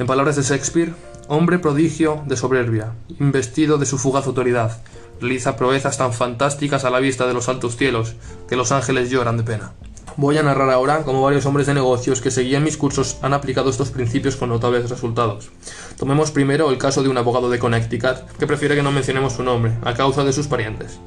En 0.00 0.06
palabras 0.06 0.36
de 0.36 0.42
Shakespeare, 0.42 0.94
hombre 1.28 1.58
prodigio 1.58 2.22
de 2.24 2.34
soberbia, 2.34 2.94
investido 3.18 3.76
de 3.76 3.84
su 3.84 3.98
fugaz 3.98 4.26
autoridad, 4.26 4.78
realiza 5.20 5.58
proezas 5.58 5.98
tan 5.98 6.14
fantásticas 6.14 6.86
a 6.86 6.90
la 6.90 7.00
vista 7.00 7.26
de 7.26 7.34
los 7.34 7.50
altos 7.50 7.76
cielos 7.76 8.14
que 8.48 8.56
los 8.56 8.72
ángeles 8.72 9.10
lloran 9.10 9.36
de 9.36 9.42
pena. 9.42 9.72
Voy 10.16 10.38
a 10.38 10.42
narrar 10.42 10.70
ahora 10.70 11.02
cómo 11.04 11.20
varios 11.20 11.44
hombres 11.44 11.66
de 11.66 11.74
negocios 11.74 12.22
que 12.22 12.30
seguían 12.30 12.64
mis 12.64 12.78
cursos 12.78 13.18
han 13.20 13.34
aplicado 13.34 13.68
estos 13.68 13.90
principios 13.90 14.36
con 14.36 14.48
notables 14.48 14.88
resultados. 14.88 15.50
Tomemos 15.98 16.30
primero 16.30 16.70
el 16.70 16.78
caso 16.78 17.02
de 17.02 17.10
un 17.10 17.18
abogado 17.18 17.50
de 17.50 17.58
Connecticut 17.58 18.26
que 18.38 18.46
prefiere 18.46 18.76
que 18.76 18.82
no 18.82 18.92
mencionemos 18.92 19.34
su 19.34 19.42
nombre 19.42 19.74
a 19.82 19.92
causa 19.92 20.24
de 20.24 20.32
sus 20.32 20.46
parientes. 20.46 20.98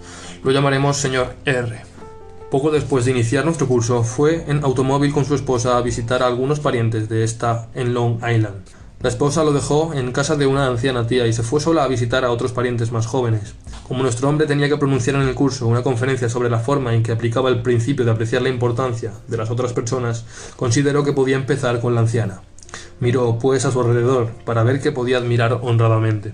Lo 0.43 0.51
llamaremos 0.51 0.97
señor 0.97 1.33
R. 1.45 1.81
Poco 2.51 2.69
después 2.69 3.05
de 3.05 3.11
iniciar 3.11 3.43
nuestro 3.43 3.67
curso, 3.67 4.03
fue 4.03 4.45
en 4.47 4.63
automóvil 4.63 5.11
con 5.11 5.25
su 5.25 5.33
esposa 5.33 5.77
a 5.77 5.81
visitar 5.81 6.21
a 6.21 6.27
algunos 6.27 6.59
parientes 6.59 7.09
de 7.09 7.23
esta 7.23 7.69
en 7.73 7.95
Long 7.95 8.17
Island. 8.17 8.82
La 9.03 9.09
esposa 9.09 9.43
lo 9.43 9.51
dejó 9.51 9.93
en 9.93 10.13
casa 10.13 10.37
de 10.37 10.45
una 10.45 10.65
anciana 10.65 11.05
tía 11.05 11.27
y 11.27 11.33
se 11.33 11.43
fue 11.43 11.59
sola 11.59 11.83
a 11.83 11.89
visitar 11.89 12.23
a 12.23 12.31
otros 12.31 12.53
parientes 12.53 12.93
más 12.93 13.05
jóvenes. 13.05 13.53
Como 13.85 14.01
nuestro 14.01 14.29
hombre 14.29 14.47
tenía 14.47 14.69
que 14.69 14.77
pronunciar 14.77 15.17
en 15.17 15.23
el 15.23 15.35
curso 15.35 15.67
una 15.67 15.83
conferencia 15.83 16.29
sobre 16.29 16.49
la 16.49 16.59
forma 16.59 16.93
en 16.93 17.03
que 17.03 17.11
aplicaba 17.11 17.49
el 17.49 17.61
principio 17.61 18.05
de 18.05 18.11
apreciar 18.11 18.43
la 18.43 18.47
importancia 18.47 19.11
de 19.27 19.35
las 19.35 19.49
otras 19.49 19.73
personas, 19.73 20.23
consideró 20.55 21.03
que 21.03 21.11
podía 21.11 21.35
empezar 21.35 21.81
con 21.81 21.95
la 21.95 21.99
anciana. 21.99 22.43
Miró, 23.01 23.37
pues, 23.39 23.65
a 23.65 23.71
su 23.71 23.81
alrededor 23.81 24.31
para 24.45 24.63
ver 24.63 24.79
qué 24.79 24.93
podía 24.93 25.17
admirar 25.17 25.59
honradamente. 25.61 26.33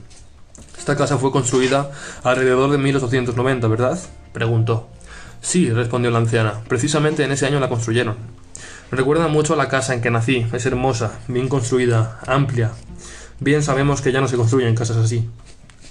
Esta 0.78 0.96
casa 0.96 1.18
fue 1.18 1.32
construida 1.32 1.90
alrededor 2.22 2.70
de 2.70 2.78
1890, 2.78 3.68
¿verdad? 3.68 4.00
preguntó. 4.32 4.90
Sí, 5.42 5.72
respondió 5.72 6.12
la 6.12 6.20
anciana. 6.20 6.62
Precisamente 6.68 7.24
en 7.24 7.32
ese 7.32 7.48
año 7.48 7.60
la 7.60 7.68
construyeron. 7.68 8.39
Me 8.92 8.98
recuerda 8.98 9.28
mucho 9.28 9.54
a 9.54 9.58
la 9.58 9.70
casa 9.70 9.94
en 9.94 10.02
que 10.02 10.10
nací. 10.10 10.48
Es 10.52 10.66
hermosa, 10.66 11.20
bien 11.28 11.48
construida, 11.48 12.20
amplia. 12.26 12.72
Bien 13.40 13.62
sabemos 13.62 14.02
que 14.02 14.12
ya 14.12 14.20
no 14.20 14.28
se 14.28 14.36
construyen 14.36 14.74
casas 14.74 14.98
así. 14.98 15.30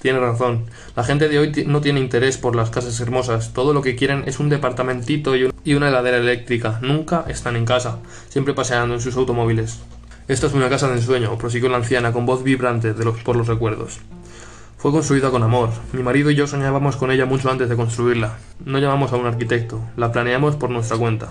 Tiene 0.02 0.18
razón. 0.18 0.66
La 0.96 1.04
gente 1.04 1.28
de 1.28 1.38
hoy 1.38 1.64
no 1.66 1.80
tiene 1.80 2.00
interés 2.00 2.38
por 2.38 2.56
las 2.56 2.70
casas 2.70 2.98
hermosas. 2.98 3.52
Todo 3.52 3.72
lo 3.72 3.82
que 3.82 3.94
quieren 3.94 4.24
es 4.26 4.40
un 4.40 4.48
departamentito 4.48 5.34
y 5.36 5.74
una 5.74 5.88
heladera 5.88 6.18
eléctrica. 6.18 6.80
Nunca 6.82 7.24
están 7.28 7.54
en 7.54 7.64
casa, 7.64 7.98
siempre 8.28 8.52
paseando 8.52 8.94
en 8.94 9.00
sus 9.00 9.16
automóviles. 9.16 9.78
Esta 10.26 10.48
es 10.48 10.52
una 10.52 10.68
casa 10.68 10.88
de 10.88 10.94
ensueño, 10.94 11.38
prosiguió 11.38 11.68
la 11.68 11.78
anciana 11.78 12.12
con 12.12 12.26
voz 12.26 12.42
vibrante 12.42 12.94
de 12.94 13.04
los, 13.04 13.18
por 13.22 13.36
los 13.36 13.46
recuerdos. 13.46 14.00
Fue 14.76 14.90
construida 14.90 15.30
con 15.30 15.42
amor. 15.42 15.70
Mi 15.92 16.02
marido 16.02 16.30
y 16.30 16.34
yo 16.34 16.46
soñábamos 16.46 16.96
con 16.96 17.10
ella 17.10 17.26
mucho 17.26 17.50
antes 17.50 17.68
de 17.68 17.76
construirla. 17.76 18.38
No 18.64 18.78
llamamos 18.78 19.12
a 19.12 19.16
un 19.16 19.26
arquitecto, 19.26 19.80
la 19.96 20.12
planeamos 20.12 20.56
por 20.56 20.70
nuestra 20.70 20.98
cuenta. 20.98 21.28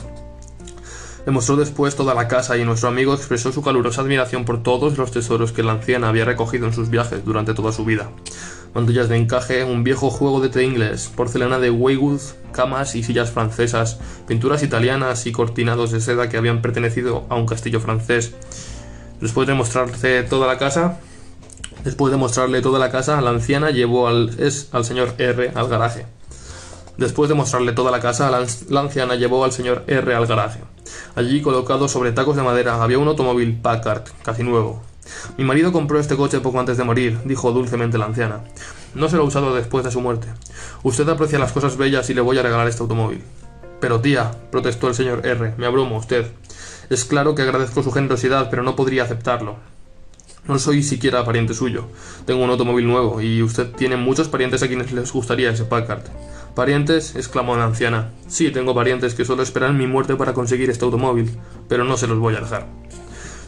Le 1.27 1.34
mostró 1.34 1.57
después 1.57 1.98
toda 1.98 2.13
la 2.13 2.29
casa 2.29 2.57
y 2.57 2.63
nuestro 2.63 2.88
amigo 2.88 3.13
expresó 3.13 3.51
su 3.51 3.62
calurosa 3.62 4.00
admiración 4.00 4.46
por 4.46 4.63
todos 4.63 4.98
los 4.98 5.12
tesoros 5.12 5.51
que 5.51 5.62
la 5.62 5.74
anciana 5.74 6.07
había 6.07 6.24
recogido 6.24 6.67
en 6.67 6.74
sus 6.74 6.89
viajes 6.89 7.25
durante 7.25 7.53
toda 7.53 7.74
su 7.74 7.84
vida. 7.84 8.10
Mantillas 8.74 9.10
de 9.10 9.17
encaje, 9.17 9.65
un 9.65 9.84
viejo 9.84 10.10
juego 10.10 10.39
de 10.39 10.48
té 10.48 10.63
inglés, 10.63 11.12
porcelana 11.13 11.60
de 11.60 11.69
Weywood, 11.69 12.22
camas 12.53 12.96
y 12.96 13.03
sillas 13.03 13.29
francesas, 13.29 14.00
pinturas 14.25 14.63
italianas 14.63 15.27
y 15.27 15.34
cortinados 15.34 15.91
de 15.91 16.00
seda 16.00 16.29
que 16.29 16.38
habían 16.38 16.62
pertenecido 16.62 17.25
a 17.27 17.36
un 17.36 17.46
castillo 17.46 17.81
francés. 17.81 18.34
Después 19.19 19.50
de 19.50 20.24
toda 20.24 20.48
la 20.48 20.57
casa, 20.57 21.01
después 21.84 22.10
de 22.10 22.17
mostrarle 22.17 22.62
toda 22.62 22.79
la 22.79 22.89
casa, 22.89 23.19
la 23.19 23.31
anciana 23.31 23.72
llevó 23.72 24.07
al, 24.07 24.34
es, 24.39 24.69
al 24.72 24.86
señor 24.86 25.13
R 25.17 25.51
al 25.55 25.67
garaje. 25.67 26.05
Después 26.96 27.27
de 27.27 27.36
mostrarle 27.36 27.74
toda 27.74 27.91
la 27.91 28.00
casa, 28.00 28.31
la 28.69 28.79
anciana 28.79 29.15
llevó 29.15 29.43
al 29.43 29.51
señor 29.51 29.84
R 29.88 30.15
al 30.15 30.25
garaje. 30.25 30.62
Allí, 31.16 31.42
colocado 31.42 31.88
sobre 31.88 32.12
tacos 32.12 32.36
de 32.36 32.44
madera, 32.44 32.84
había 32.84 33.00
un 33.00 33.08
automóvil 33.08 33.58
Packard, 33.62 34.04
casi 34.24 34.44
nuevo. 34.44 34.82
Mi 35.38 35.44
marido 35.44 35.72
compró 35.72 36.00
este 36.00 36.16
coche 36.16 36.39
poco 36.39 36.60
antes 36.60 36.77
de 36.77 36.84
morir, 36.84 37.20
dijo 37.25 37.51
dulcemente 37.51 37.98
la 37.98 38.06
anciana. 38.06 38.42
No 38.94 39.10
se 39.10 39.16
lo 39.16 39.24
ha 39.24 39.25
usado 39.25 39.56
después 39.56 39.84
de 39.84 39.92
su 39.92 40.01
muerte. 40.01 40.27
Usted 40.84 41.08
aprecia 41.10 41.39
las 41.39 41.51
cosas 41.51 41.77
bellas 41.77 42.10
y 42.10 42.13
le 42.13 42.22
voy 42.22 42.38
a 42.38 42.44
regalar 42.44 42.68
este 42.68 42.82
automóvil. 42.82 43.24
Pero 43.80 44.01
tía, 44.01 44.32
protestó 44.51 44.88
el 44.88 44.96
señor 44.96 45.25
R, 45.25 45.54
me 45.58 45.66
abruma 45.66 45.98
usted. 45.98 46.32
Es 46.89 47.06
claro 47.06 47.36
que 47.36 47.44
agradezco 47.44 47.84
su 47.84 47.92
generosidad, 47.92 48.50
pero 48.50 48.63
no 48.63 48.75
podría 48.75 49.04
aceptarlo. 49.04 49.58
No 50.48 50.58
soy 50.60 50.82
siquiera 50.82 51.25
pariente 51.25 51.54
suyo. 51.54 51.88
Tengo 52.25 52.44
un 52.44 52.50
automóvil 52.50 52.88
nuevo 52.88 53.22
y 53.22 53.44
usted 53.44 53.70
tiene 53.74 53.98
muchos 53.98 54.30
parientes 54.30 54.63
a 54.63 54.68
quienes 54.68 54.94
les 54.94 55.12
gustaría 55.12 55.51
ese 55.51 55.66
Packard. 55.66 56.04
¿Parientes? 56.58 57.16
exclamó 57.16 57.56
la 57.56 57.66
anciana. 57.66 58.10
Sí, 58.28 58.50
tengo 58.50 58.74
parientes 58.74 59.14
que 59.14 59.26
solo 59.26 59.44
esperan 59.44 59.78
mi 59.78 59.86
muerte 59.86 60.16
para 60.16 60.34
conseguir 60.34 60.72
este 60.72 60.86
automóvil, 60.86 61.30
pero 61.70 61.84
no 61.84 61.98
se 61.98 62.08
los 62.08 62.18
voy 62.18 62.34
a 62.34 62.40
dejar. 62.40 62.66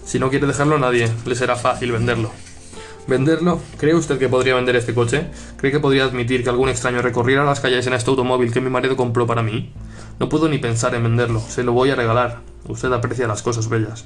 Si 0.05 0.19
no 0.19 0.29
quiere 0.29 0.45
dejarlo 0.45 0.75
a 0.75 0.79
nadie, 0.79 1.11
le 1.25 1.33
será 1.33 1.55
fácil 1.55 1.91
venderlo. 1.91 2.29
¿Venderlo? 3.07 3.61
¿Cree 3.79 3.95
usted 3.95 4.19
que 4.19 4.29
podría 4.29 4.53
vender 4.53 4.75
este 4.75 4.93
coche? 4.93 5.25
¿Cree 5.57 5.71
que 5.71 5.79
podría 5.79 6.03
admitir 6.03 6.43
que 6.43 6.51
algún 6.51 6.69
extraño 6.69 7.01
recorriera 7.01 7.43
las 7.43 7.61
calles 7.61 7.87
en 7.87 7.93
este 7.93 8.11
automóvil 8.11 8.53
que 8.53 8.61
mi 8.61 8.69
marido 8.69 8.95
compró 8.95 9.25
para 9.25 9.41
mí? 9.41 9.73
No 10.19 10.29
puedo 10.29 10.47
ni 10.47 10.59
pensar 10.59 10.93
en 10.93 11.01
venderlo, 11.01 11.39
se 11.39 11.63
lo 11.63 11.73
voy 11.73 11.89
a 11.89 11.95
regalar. 11.95 12.41
Usted 12.67 12.93
aprecia 12.93 13.27
las 13.27 13.41
cosas 13.41 13.69
bellas. 13.69 14.05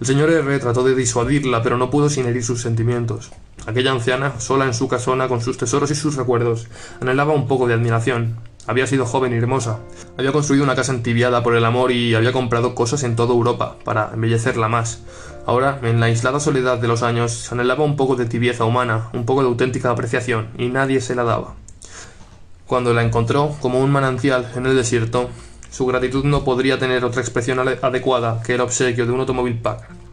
El 0.00 0.08
señor 0.08 0.30
R 0.30 0.58
trató 0.58 0.82
de 0.82 0.96
disuadirla, 0.96 1.62
pero 1.62 1.78
no 1.78 1.88
pudo 1.88 2.10
sin 2.10 2.26
herir 2.26 2.42
sus 2.42 2.60
sentimientos. 2.60 3.30
Aquella 3.66 3.92
anciana, 3.92 4.40
sola 4.40 4.66
en 4.66 4.74
su 4.74 4.88
casona, 4.88 5.26
con 5.26 5.40
sus 5.40 5.56
tesoros 5.56 5.90
y 5.90 5.94
sus 5.94 6.16
recuerdos, 6.16 6.68
anhelaba 7.00 7.32
un 7.32 7.48
poco 7.48 7.66
de 7.66 7.74
admiración. 7.74 8.36
Había 8.66 8.86
sido 8.86 9.06
joven 9.06 9.32
y 9.32 9.36
hermosa. 9.36 9.78
Había 10.18 10.32
construido 10.32 10.64
una 10.64 10.74
casa 10.74 10.92
entibiada 10.92 11.42
por 11.42 11.56
el 11.56 11.64
amor 11.64 11.90
y 11.90 12.14
había 12.14 12.32
comprado 12.32 12.74
cosas 12.74 13.02
en 13.04 13.16
toda 13.16 13.32
Europa 13.32 13.76
para 13.84 14.10
embellecerla 14.12 14.68
más. 14.68 15.02
Ahora, 15.46 15.78
en 15.82 15.98
la 15.98 16.06
aislada 16.06 16.40
soledad 16.40 16.78
de 16.78 16.88
los 16.88 17.02
años, 17.02 17.50
anhelaba 17.52 17.84
un 17.84 17.96
poco 17.96 18.16
de 18.16 18.26
tibieza 18.26 18.64
humana, 18.64 19.08
un 19.14 19.24
poco 19.24 19.42
de 19.42 19.48
auténtica 19.48 19.90
apreciación, 19.90 20.48
y 20.58 20.68
nadie 20.68 21.00
se 21.00 21.14
la 21.14 21.24
daba. 21.24 21.54
Cuando 22.66 22.92
la 22.92 23.02
encontró, 23.02 23.54
como 23.60 23.80
un 23.80 23.90
manantial 23.90 24.50
en 24.56 24.66
el 24.66 24.76
desierto, 24.76 25.30
su 25.70 25.86
gratitud 25.86 26.24
no 26.24 26.44
podría 26.44 26.78
tener 26.78 27.04
otra 27.04 27.20
expresión 27.20 27.58
adecuada 27.58 28.42
que 28.42 28.54
el 28.54 28.60
obsequio 28.60 29.06
de 29.06 29.12
un 29.12 29.20
automóvil 29.20 29.58
Packard. 29.58 30.03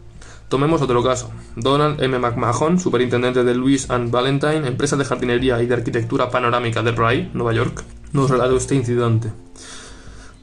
Tomemos 0.52 0.82
otro 0.82 1.02
caso. 1.02 1.30
Donald 1.56 2.02
M. 2.02 2.18
McMahon, 2.18 2.78
superintendente 2.78 3.42
de 3.42 3.54
Louis 3.54 3.88
and 3.88 4.10
Valentine, 4.10 4.68
empresa 4.68 4.98
de 4.98 5.04
jardinería 5.06 5.62
y 5.62 5.66
de 5.66 5.72
arquitectura 5.72 6.28
panorámica 6.28 6.82
de 6.82 6.92
Rye, 6.92 7.30
Nueva 7.32 7.54
York, 7.54 7.82
nos 8.12 8.28
relató 8.28 8.58
este 8.58 8.74
incidente. 8.74 9.32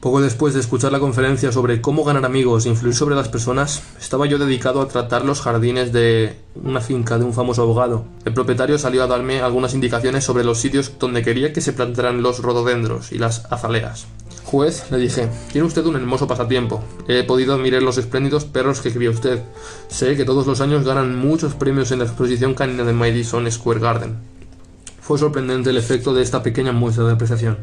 Poco 0.00 0.20
después 0.20 0.52
de 0.52 0.58
escuchar 0.58 0.90
la 0.90 0.98
conferencia 0.98 1.52
sobre 1.52 1.80
cómo 1.80 2.02
ganar 2.02 2.24
amigos 2.24 2.66
e 2.66 2.70
influir 2.70 2.96
sobre 2.96 3.14
las 3.14 3.28
personas, 3.28 3.84
estaba 4.00 4.26
yo 4.26 4.38
dedicado 4.38 4.80
a 4.80 4.88
tratar 4.88 5.24
los 5.24 5.42
jardines 5.42 5.92
de 5.92 6.34
una 6.56 6.80
finca 6.80 7.16
de 7.16 7.24
un 7.24 7.32
famoso 7.32 7.62
abogado. 7.62 8.04
El 8.24 8.34
propietario 8.34 8.78
salió 8.78 9.04
a 9.04 9.06
darme 9.06 9.42
algunas 9.42 9.74
indicaciones 9.74 10.24
sobre 10.24 10.42
los 10.42 10.58
sitios 10.58 10.98
donde 10.98 11.22
quería 11.22 11.52
que 11.52 11.60
se 11.60 11.72
plantaran 11.72 12.20
los 12.20 12.40
rododendros 12.40 13.12
y 13.12 13.18
las 13.18 13.44
azaleas. 13.52 14.08
Juez, 14.50 14.90
le 14.90 14.98
dije, 14.98 15.28
tiene 15.52 15.68
usted 15.68 15.86
un 15.86 15.94
hermoso 15.94 16.26
pasatiempo. 16.26 16.82
He 17.06 17.22
podido 17.22 17.54
admirar 17.54 17.84
los 17.84 17.98
espléndidos 17.98 18.46
perros 18.46 18.80
que 18.80 18.92
cría 18.92 19.10
usted. 19.10 19.44
Sé 19.86 20.16
que 20.16 20.24
todos 20.24 20.44
los 20.44 20.60
años 20.60 20.84
ganan 20.84 21.16
muchos 21.16 21.54
premios 21.54 21.92
en 21.92 22.00
la 22.00 22.06
exposición 22.06 22.54
canina 22.54 22.82
de 22.82 22.92
Madison 22.92 23.48
Square 23.48 23.78
Garden. 23.78 24.18
Fue 25.00 25.18
sorprendente 25.18 25.70
el 25.70 25.76
efecto 25.76 26.12
de 26.14 26.22
esta 26.22 26.42
pequeña 26.42 26.72
muestra 26.72 27.04
de 27.04 27.12
apreciación. 27.12 27.58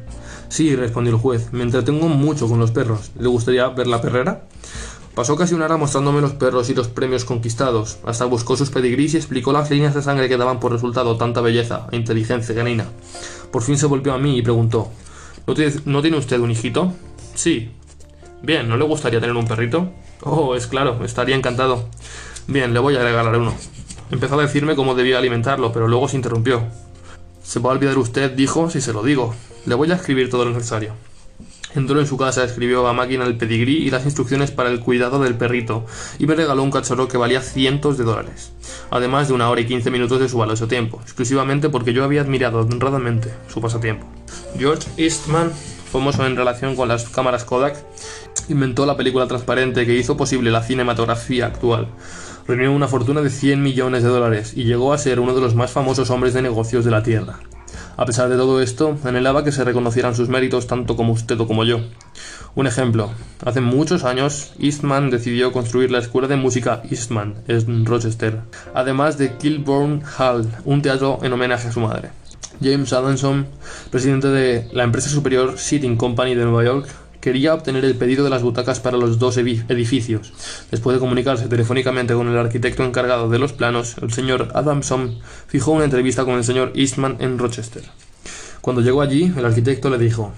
Sí, 0.48 0.78
respondió 0.78 1.12
el 1.14 1.20
juez, 1.20 1.52
me 1.52 1.64
entretengo 1.64 2.08
mucho 2.08 2.48
con 2.48 2.58
los 2.58 2.72
perros. 2.72 3.12
¿Le 3.20 3.28
gustaría 3.28 3.68
ver 3.68 3.88
la 3.88 4.00
perrera? 4.00 4.48
Pasó 5.14 5.36
casi 5.36 5.56
una 5.56 5.66
hora 5.66 5.76
mostrándome 5.76 6.22
los 6.22 6.36
perros 6.36 6.70
y 6.70 6.74
los 6.74 6.88
premios 6.88 7.26
conquistados, 7.26 7.98
hasta 8.06 8.24
buscó 8.24 8.56
sus 8.56 8.70
pedigrís 8.70 9.14
y 9.14 9.18
explicó 9.18 9.52
las 9.52 9.70
líneas 9.70 9.94
de 9.94 10.02
sangre 10.02 10.30
que 10.30 10.38
daban 10.38 10.62
por 10.62 10.72
resultado 10.72 11.18
tanta 11.18 11.42
belleza 11.42 11.88
e 11.92 11.98
inteligencia 11.98 12.56
canina. 12.56 12.86
Por 13.52 13.62
fin 13.62 13.78
se 13.78 13.88
volvió 13.88 14.14
a 14.14 14.20
mí 14.20 14.38
y 14.38 14.42
preguntó 14.42 14.90
¿No 15.48 16.02
tiene, 16.02 16.18
usted 16.18 16.40
un 16.42 16.52
hijito? 16.52 16.94
Sí. 17.34 17.72
Bien, 18.42 18.68
¿no 18.68 18.76
le 18.76 18.84
gustaría 18.84 19.22
tener 19.22 19.38
un 19.38 19.48
perrito? 19.48 19.94
Oh, 20.22 20.56
es 20.56 20.68
claro, 20.68 21.06
estaría 21.06 21.38
encantado. 21.38 21.88
Bien, 22.48 22.74
le 22.74 22.80
voy 22.80 22.98
a 22.98 23.02
regalar 23.02 23.38
uno. 23.38 23.56
Empezó 24.12 24.38
a 24.38 24.42
decirme 24.42 24.76
cómo 24.76 24.94
debía 24.94 25.18
alimentarlo, 25.18 25.72
pero 25.72 25.88
luego 25.88 26.10
se 26.10 26.18
interrumpió. 26.18 26.64
Se 27.44 27.60
va 27.60 27.70
a 27.70 27.74
olvidar 27.74 27.98
usted, 27.98 28.32
dijo, 28.32 28.70
si 28.70 28.82
se 28.82 28.92
lo 28.92 29.04
digo. 29.04 29.34
Le 29.66 29.76
voy 29.76 29.90
a 29.90 29.96
escribir 29.96 30.30
todo 30.30 30.44
lo 30.44 30.52
necesario. 30.52 30.96
Entró 31.78 32.00
en 32.00 32.08
su 32.08 32.18
casa, 32.18 32.44
escribió 32.44 32.88
a 32.88 32.94
máquina 32.94 33.24
el 33.24 33.38
pedigrí 33.38 33.76
y 33.78 33.92
las 33.92 34.04
instrucciones 34.04 34.50
para 34.50 34.72
el 34.72 34.80
cuidado 34.80 35.20
del 35.20 35.36
perrito, 35.36 35.86
y 36.18 36.26
me 36.26 36.34
regaló 36.34 36.64
un 36.64 36.72
cachorro 36.72 37.08
que 37.08 37.18
valía 37.18 37.40
cientos 37.40 38.00
de 38.00 38.04
dólares, 38.04 38.52
además 38.90 39.28
de 39.28 39.36
una 39.36 39.48
hora 39.48 39.62
y 39.62 39.68
quince 39.68 39.92
minutos 39.92 40.20
de 40.20 40.28
su 40.28 40.40
valioso 40.40 40.68
tiempo, 40.68 41.00
exclusivamente 41.04 41.70
porque 41.70 41.94
yo 41.94 42.04
había 42.04 42.22
admirado 42.22 42.62
honradamente 42.62 43.32
su 43.48 43.62
pasatiempo. 43.62 44.08
George 44.58 44.90
Eastman, 44.98 45.52
famoso 45.92 46.26
en 46.26 46.36
relación 46.36 46.76
con 46.76 46.88
las 46.88 47.08
cámaras 47.10 47.44
Kodak, 47.44 47.78
inventó 48.50 48.88
la 48.88 48.98
película 48.98 49.28
transparente 49.28 49.86
que 49.86 49.94
hizo 49.94 50.18
posible 50.18 50.50
la 50.50 50.64
cinematografía 50.64 51.46
actual. 51.46 51.90
Reunió 52.48 52.72
una 52.72 52.88
fortuna 52.88 53.22
de 53.22 53.30
100 53.30 53.62
millones 53.62 54.02
de 54.02 54.10
dólares 54.10 54.54
y 54.56 54.64
llegó 54.64 54.94
a 54.94 54.98
ser 54.98 55.20
uno 55.20 55.36
de 55.36 55.42
los 55.42 55.54
más 55.54 55.70
famosos 55.70 56.10
hombres 56.10 56.34
de 56.34 56.42
negocios 56.42 56.86
de 56.86 56.92
la 56.92 57.04
Tierra. 57.04 57.38
A 57.98 58.06
pesar 58.06 58.30
de 58.30 58.36
todo 58.36 58.62
esto, 58.62 58.96
anhelaba 59.04 59.44
que 59.44 59.52
se 59.52 59.64
reconocieran 59.64 60.14
sus 60.14 60.30
méritos 60.30 60.68
tanto 60.68 60.96
como 60.96 61.14
usted 61.14 61.40
o 61.40 61.48
como 61.48 61.64
yo. 61.64 61.80
Un 62.54 62.68
ejemplo. 62.68 63.10
Hace 63.44 63.60
muchos 63.60 64.04
años, 64.04 64.54
Eastman 64.60 65.10
decidió 65.10 65.52
construir 65.52 65.90
la 65.90 65.98
Escuela 65.98 66.28
de 66.28 66.36
Música 66.36 66.84
Eastman 66.92 67.34
en 67.48 67.88
Rochester, 67.88 68.42
además 68.76 69.18
de 69.18 69.36
Kilbourne 69.38 70.04
Hall, 70.20 70.48
un 70.64 70.84
teatro 70.84 71.18
en 71.24 71.34
homenaje 71.34 71.70
a 71.70 71.72
su 71.72 71.80
madre. 71.80 72.12
James 72.62 72.94
Adamson, 72.94 73.48
presidente 73.90 74.28
de 74.28 74.68
la 74.74 74.84
empresa 74.84 75.10
superior 75.10 75.58
Seating 75.58 75.98
Company 75.98 76.36
de 76.36 76.44
Nueva 76.46 76.64
York, 76.64 76.88
quería 77.28 77.54
obtener 77.54 77.84
el 77.84 77.96
pedido 77.96 78.24
de 78.24 78.30
las 78.30 78.42
butacas 78.42 78.80
para 78.80 78.96
los 78.96 79.20
dos 79.20 79.36
edificios. 79.36 80.32
Después 80.72 80.96
de 80.96 81.02
comunicarse 81.02 81.50
telefónicamente 81.50 82.14
con 82.14 82.30
el 82.30 82.38
arquitecto 82.38 82.86
encargado 82.86 83.28
de 83.28 83.38
los 83.38 83.52
planos, 83.52 83.98
el 84.02 84.14
señor 84.14 84.48
Adamson 84.54 85.20
fijó 85.46 85.74
una 85.74 85.84
entrevista 85.84 86.24
con 86.24 86.36
el 86.36 86.46
señor 86.46 86.72
Eastman 86.74 87.18
en 87.20 87.38
Rochester. 87.38 87.84
Cuando 88.62 88.82
llegó 88.82 89.02
allí, 89.02 89.30
el 89.36 89.46
arquitecto 89.46 89.90
le 89.90 89.98
dijo 89.98 90.32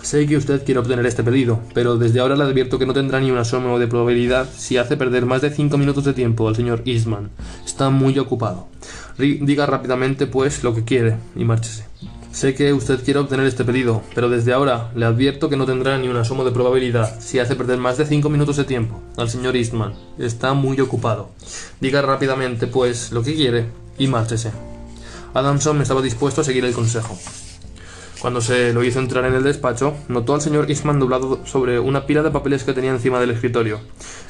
Sé 0.00 0.26
que 0.26 0.38
usted 0.38 0.64
quiere 0.64 0.80
obtener 0.80 1.04
este 1.04 1.22
pedido, 1.22 1.60
pero 1.74 1.98
desde 1.98 2.20
ahora 2.20 2.36
le 2.36 2.44
advierto 2.44 2.78
que 2.78 2.86
no 2.86 2.94
tendrá 2.94 3.20
ni 3.20 3.30
una 3.30 3.44
sombra 3.44 3.78
de 3.78 3.86
probabilidad 3.86 4.48
si 4.56 4.78
hace 4.78 4.96
perder 4.96 5.26
más 5.26 5.42
de 5.42 5.50
cinco 5.50 5.76
minutos 5.76 6.06
de 6.06 6.14
tiempo 6.14 6.48
al 6.48 6.56
señor 6.56 6.80
Eastman. 6.86 7.28
Está 7.66 7.90
muy 7.90 8.18
ocupado. 8.18 8.66
Diga 9.18 9.66
rápidamente, 9.66 10.26
pues, 10.26 10.64
lo 10.64 10.74
que 10.74 10.84
quiere 10.84 11.16
y 11.36 11.44
márchese. 11.44 11.84
Sé 12.32 12.54
que 12.54 12.72
usted 12.72 13.04
quiere 13.04 13.18
obtener 13.18 13.46
este 13.46 13.64
pedido, 13.64 14.02
pero 14.14 14.28
desde 14.30 14.52
ahora 14.52 14.92
le 14.94 15.04
advierto 15.04 15.48
que 15.48 15.56
no 15.56 15.66
tendrá 15.66 15.98
ni 15.98 16.08
un 16.08 16.16
asomo 16.16 16.44
de 16.44 16.52
probabilidad 16.52 17.20
si 17.20 17.40
hace 17.40 17.56
perder 17.56 17.78
más 17.78 17.98
de 17.98 18.06
cinco 18.06 18.30
minutos 18.30 18.56
de 18.56 18.64
tiempo 18.64 19.02
al 19.16 19.28
señor 19.28 19.56
Eastman. 19.56 19.94
Está 20.16 20.54
muy 20.54 20.80
ocupado. 20.80 21.30
Diga 21.80 22.02
rápidamente, 22.02 22.68
pues, 22.68 23.10
lo 23.10 23.24
que 23.24 23.34
quiere 23.34 23.66
y 23.98 24.06
márchese. 24.06 24.52
Adamson 25.34 25.82
estaba 25.82 26.02
dispuesto 26.02 26.40
a 26.40 26.44
seguir 26.44 26.64
el 26.64 26.72
consejo. 26.72 27.18
Cuando 28.20 28.40
se 28.40 28.72
lo 28.72 28.84
hizo 28.84 29.00
entrar 29.00 29.24
en 29.24 29.34
el 29.34 29.42
despacho, 29.42 29.94
notó 30.08 30.34
al 30.34 30.40
señor 30.40 30.70
Eastman 30.70 31.00
doblado 31.00 31.44
sobre 31.46 31.80
una 31.80 32.06
pila 32.06 32.22
de 32.22 32.30
papeles 32.30 32.62
que 32.62 32.74
tenía 32.74 32.92
encima 32.92 33.18
del 33.18 33.32
escritorio. 33.32 33.80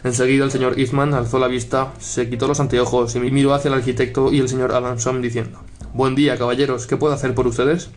Enseguida 0.04 0.44
el 0.44 0.50
señor 0.50 0.78
Eastman 0.78 1.12
alzó 1.12 1.38
la 1.38 1.48
vista, 1.48 1.92
se 1.98 2.30
quitó 2.30 2.48
los 2.48 2.60
anteojos 2.60 3.14
y 3.14 3.20
miró 3.20 3.52
hacia 3.52 3.68
el 3.68 3.74
arquitecto 3.74 4.32
y 4.32 4.40
el 4.40 4.48
señor 4.48 4.72
Adamson 4.72 5.20
diciendo 5.20 5.60
Buen 5.92 6.14
día, 6.14 6.38
caballeros, 6.38 6.86
¿qué 6.86 6.96
puedo 6.96 7.12
hacer 7.12 7.34
por 7.34 7.48
ustedes? 7.48 7.90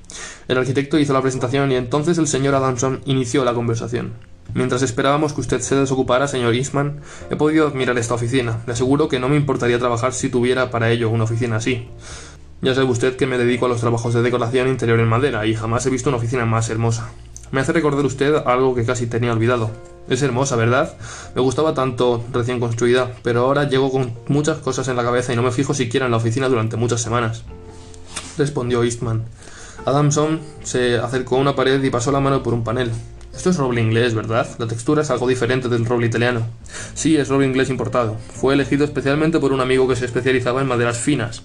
El 0.47 0.57
arquitecto 0.57 0.97
hizo 0.97 1.13
la 1.13 1.21
presentación 1.21 1.71
y 1.71 1.75
entonces 1.75 2.17
el 2.17 2.27
señor 2.27 2.55
Adamson 2.55 3.01
inició 3.05 3.45
la 3.45 3.53
conversación. 3.53 4.13
Mientras 4.55 4.81
esperábamos 4.81 5.33
que 5.33 5.41
usted 5.41 5.61
se 5.61 5.75
desocupara, 5.75 6.27
señor 6.27 6.55
Eastman, 6.55 7.01
he 7.29 7.35
podido 7.35 7.67
admirar 7.67 7.95
esta 7.99 8.15
oficina. 8.15 8.63
Le 8.65 8.73
aseguro 8.73 9.09
que 9.09 9.19
no 9.19 9.29
me 9.29 9.35
importaría 9.35 9.77
trabajar 9.77 10.13
si 10.13 10.29
tuviera 10.29 10.71
para 10.71 10.89
ello 10.89 11.11
una 11.11 11.25
oficina 11.25 11.57
así. 11.57 11.87
Ya 12.63 12.73
sabe 12.73 12.87
usted 12.87 13.15
que 13.15 13.27
me 13.27 13.37
dedico 13.37 13.67
a 13.67 13.69
los 13.69 13.81
trabajos 13.81 14.15
de 14.15 14.23
decoración 14.23 14.69
interior 14.69 14.99
en 14.99 15.07
madera 15.07 15.45
y 15.45 15.53
jamás 15.53 15.85
he 15.85 15.91
visto 15.91 16.09
una 16.09 16.17
oficina 16.17 16.47
más 16.47 16.71
hermosa. 16.71 17.11
Me 17.51 17.61
hace 17.61 17.73
recordar 17.73 18.03
usted 18.03 18.33
algo 18.47 18.73
que 18.73 18.85
casi 18.85 19.05
tenía 19.05 19.33
olvidado. 19.33 19.69
Es 20.09 20.23
hermosa, 20.23 20.55
¿verdad? 20.55 20.97
Me 21.35 21.41
gustaba 21.41 21.75
tanto 21.75 22.23
recién 22.31 22.59
construida, 22.59 23.11
pero 23.21 23.41
ahora 23.41 23.69
llego 23.69 23.91
con 23.91 24.13
muchas 24.29 24.57
cosas 24.57 24.87
en 24.87 24.95
la 24.95 25.03
cabeza 25.03 25.31
y 25.31 25.35
no 25.35 25.43
me 25.43 25.51
fijo 25.51 25.75
siquiera 25.75 26.07
en 26.07 26.11
la 26.11 26.17
oficina 26.17 26.49
durante 26.49 26.75
muchas 26.75 26.99
semanas. 26.99 27.43
Respondió 28.37 28.83
Eastman. 28.83 29.23
Adamson 29.85 30.39
se 30.63 30.97
acercó 30.97 31.35
a 31.35 31.39
una 31.39 31.55
pared 31.55 31.83
y 31.83 31.89
pasó 31.89 32.11
la 32.11 32.19
mano 32.19 32.41
por 32.41 32.53
un 32.53 32.63
panel. 32.63 32.91
Esto 33.35 33.49
es 33.49 33.57
roble 33.57 33.81
inglés, 33.81 34.13
¿verdad? 34.13 34.47
La 34.59 34.67
textura 34.67 35.01
es 35.01 35.09
algo 35.09 35.27
diferente 35.27 35.67
del 35.67 35.85
roble 35.85 36.07
italiano. 36.07 36.45
Sí, 36.93 37.17
es 37.17 37.29
roble 37.29 37.47
inglés 37.47 37.69
importado. 37.69 38.15
Fue 38.33 38.53
elegido 38.53 38.85
especialmente 38.85 39.39
por 39.39 39.51
un 39.51 39.59
amigo 39.59 39.87
que 39.87 39.95
se 39.95 40.05
especializaba 40.05 40.61
en 40.61 40.67
maderas 40.67 40.99
finas. 40.99 41.43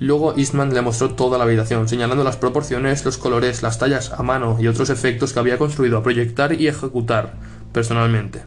Luego 0.00 0.34
Eastman 0.36 0.74
le 0.74 0.82
mostró 0.82 1.14
toda 1.14 1.38
la 1.38 1.44
habitación, 1.44 1.88
señalando 1.88 2.24
las 2.24 2.36
proporciones, 2.36 3.04
los 3.04 3.18
colores, 3.18 3.62
las 3.62 3.78
tallas 3.78 4.12
a 4.12 4.22
mano 4.22 4.56
y 4.60 4.66
otros 4.68 4.90
efectos 4.90 5.32
que 5.32 5.38
había 5.38 5.58
construido 5.58 5.98
a 5.98 6.02
proyectar 6.02 6.52
y 6.60 6.68
ejecutar 6.68 7.34
personalmente. 7.72 8.42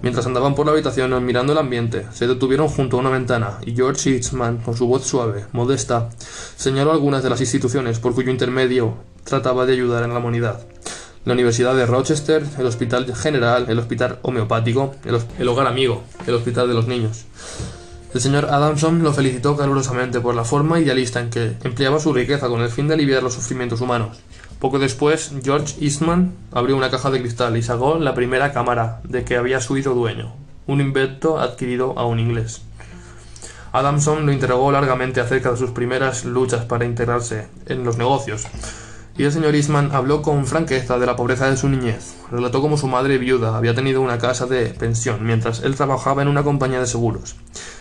Mientras 0.00 0.26
andaban 0.26 0.54
por 0.54 0.64
la 0.64 0.72
habitación 0.72 1.24
mirando 1.24 1.52
el 1.52 1.58
ambiente, 1.58 2.06
se 2.12 2.28
detuvieron 2.28 2.68
junto 2.68 2.96
a 2.96 3.00
una 3.00 3.10
ventana 3.10 3.58
y 3.66 3.74
George 3.74 4.14
Eastman, 4.14 4.58
con 4.58 4.76
su 4.76 4.86
voz 4.86 5.04
suave, 5.04 5.46
modesta, 5.52 6.08
señaló 6.56 6.92
algunas 6.92 7.24
de 7.24 7.30
las 7.30 7.40
instituciones 7.40 7.98
por 7.98 8.14
cuyo 8.14 8.30
intermedio 8.30 8.94
trataba 9.24 9.66
de 9.66 9.72
ayudar 9.72 10.04
en 10.04 10.12
la 10.12 10.20
humanidad. 10.20 10.60
La 11.24 11.34
Universidad 11.34 11.74
de 11.74 11.84
Rochester, 11.84 12.44
el 12.58 12.66
Hospital 12.66 13.12
General, 13.14 13.66
el 13.68 13.78
Hospital 13.78 14.20
Homeopático, 14.22 14.94
el, 15.04 15.18
el 15.38 15.48
Hogar 15.48 15.66
Amigo, 15.66 16.04
el 16.26 16.34
Hospital 16.34 16.68
de 16.68 16.74
los 16.74 16.86
Niños. 16.86 17.24
El 18.14 18.20
señor 18.22 18.46
Adamson 18.46 19.02
lo 19.02 19.12
felicitó 19.12 19.56
calurosamente 19.56 20.20
por 20.20 20.34
la 20.34 20.44
forma 20.44 20.80
idealista 20.80 21.20
en 21.20 21.28
que 21.28 21.56
empleaba 21.64 22.00
su 22.00 22.12
riqueza 22.14 22.48
con 22.48 22.62
el 22.62 22.70
fin 22.70 22.88
de 22.88 22.94
aliviar 22.94 23.22
los 23.22 23.34
sufrimientos 23.34 23.80
humanos. 23.80 24.18
Poco 24.58 24.80
después, 24.80 25.32
George 25.44 25.76
Eastman 25.80 26.34
abrió 26.50 26.76
una 26.76 26.90
caja 26.90 27.10
de 27.10 27.20
cristal 27.20 27.56
y 27.56 27.62
sacó 27.62 27.98
la 27.98 28.14
primera 28.14 28.52
cámara 28.52 29.00
de 29.04 29.24
que 29.24 29.36
había 29.36 29.60
sido 29.60 29.94
dueño, 29.94 30.34
un 30.66 30.80
invento 30.80 31.38
adquirido 31.38 31.96
a 31.96 32.06
un 32.06 32.18
inglés. 32.18 32.62
Adamson 33.70 34.26
lo 34.26 34.32
interrogó 34.32 34.72
largamente 34.72 35.20
acerca 35.20 35.52
de 35.52 35.58
sus 35.58 35.70
primeras 35.70 36.24
luchas 36.24 36.64
para 36.64 36.86
integrarse 36.86 37.46
en 37.66 37.84
los 37.84 37.98
negocios, 37.98 38.48
y 39.16 39.24
el 39.24 39.32
señor 39.32 39.54
Eastman 39.54 39.90
habló 39.92 40.22
con 40.22 40.44
franqueza 40.44 40.98
de 40.98 41.06
la 41.06 41.14
pobreza 41.14 41.48
de 41.48 41.56
su 41.56 41.68
niñez. 41.68 42.16
Relató 42.30 42.60
cómo 42.60 42.76
su 42.76 42.88
madre 42.88 43.18
viuda 43.18 43.56
había 43.56 43.74
tenido 43.76 44.00
una 44.00 44.18
casa 44.18 44.46
de 44.46 44.66
pensión 44.70 45.24
mientras 45.24 45.62
él 45.62 45.76
trabajaba 45.76 46.22
en 46.22 46.28
una 46.28 46.42
compañía 46.42 46.80
de 46.80 46.86
seguros. 46.86 47.36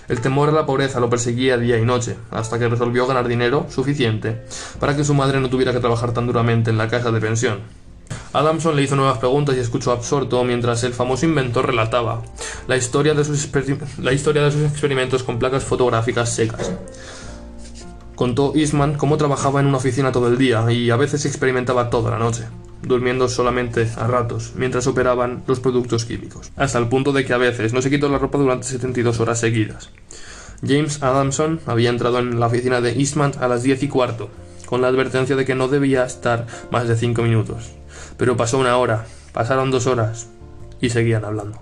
El 0.07 0.21
temor 0.21 0.49
a 0.49 0.53
la 0.53 0.65
pobreza 0.65 0.99
lo 0.99 1.09
perseguía 1.09 1.57
día 1.57 1.77
y 1.77 1.85
noche, 1.85 2.15
hasta 2.31 2.57
que 2.57 2.69
resolvió 2.69 3.05
ganar 3.07 3.27
dinero 3.27 3.67
suficiente 3.69 4.41
para 4.79 4.95
que 4.95 5.03
su 5.03 5.13
madre 5.13 5.39
no 5.41 5.49
tuviera 5.49 5.73
que 5.73 5.79
trabajar 5.79 6.13
tan 6.13 6.27
duramente 6.27 6.69
en 6.69 6.77
la 6.77 6.87
casa 6.87 7.11
de 7.11 7.19
pensión. 7.19 7.59
Adamson 8.31 8.75
le 8.75 8.83
hizo 8.83 8.95
nuevas 8.95 9.17
preguntas 9.17 9.55
y 9.55 9.59
escuchó 9.59 9.91
absorto 9.91 10.43
mientras 10.43 10.83
el 10.83 10.93
famoso 10.93 11.25
inventor 11.25 11.65
relataba 11.65 12.21
la 12.67 12.77
historia 12.77 13.13
de 13.13 13.25
sus, 13.25 13.49
la 13.99 14.13
historia 14.13 14.43
de 14.43 14.51
sus 14.51 14.61
experimentos 14.61 15.23
con 15.23 15.39
placas 15.39 15.63
fotográficas 15.63 16.33
secas. 16.33 16.71
Contó 18.15 18.53
Eastman 18.55 18.95
cómo 18.95 19.17
trabajaba 19.17 19.59
en 19.59 19.67
una 19.67 19.77
oficina 19.77 20.11
todo 20.11 20.27
el 20.27 20.37
día 20.37 20.71
y 20.71 20.89
a 20.89 20.95
veces 20.95 21.25
experimentaba 21.25 21.89
toda 21.89 22.11
la 22.11 22.17
noche, 22.17 22.45
durmiendo 22.81 23.27
solamente 23.27 23.87
a 23.97 24.07
ratos, 24.07 24.53
mientras 24.55 24.87
operaban 24.87 25.43
los 25.47 25.59
productos 25.59 26.05
químicos, 26.05 26.51
hasta 26.55 26.79
el 26.79 26.87
punto 26.87 27.11
de 27.11 27.25
que 27.25 27.33
a 27.33 27.37
veces 27.37 27.73
no 27.73 27.81
se 27.81 27.89
quitó 27.89 28.09
la 28.09 28.19
ropa 28.19 28.37
durante 28.37 28.67
72 28.67 29.19
horas 29.19 29.39
seguidas. 29.39 29.89
James 30.65 31.03
Adamson 31.03 31.59
había 31.65 31.89
entrado 31.89 32.19
en 32.19 32.39
la 32.39 32.47
oficina 32.47 32.81
de 32.81 32.91
Eastman 32.91 33.33
a 33.39 33.47
las 33.47 33.63
10 33.63 33.83
y 33.83 33.87
cuarto, 33.87 34.29
con 34.65 34.81
la 34.81 34.87
advertencia 34.87 35.35
de 35.35 35.45
que 35.45 35.55
no 35.55 35.67
debía 35.67 36.03
estar 36.05 36.47
más 36.71 36.87
de 36.87 36.95
5 36.95 37.21
minutos. 37.21 37.71
Pero 38.17 38.37
pasó 38.37 38.57
una 38.57 38.77
hora, 38.77 39.05
pasaron 39.33 39.71
dos 39.71 39.87
horas, 39.87 40.27
y 40.81 40.89
seguían 40.89 41.25
hablando. 41.25 41.59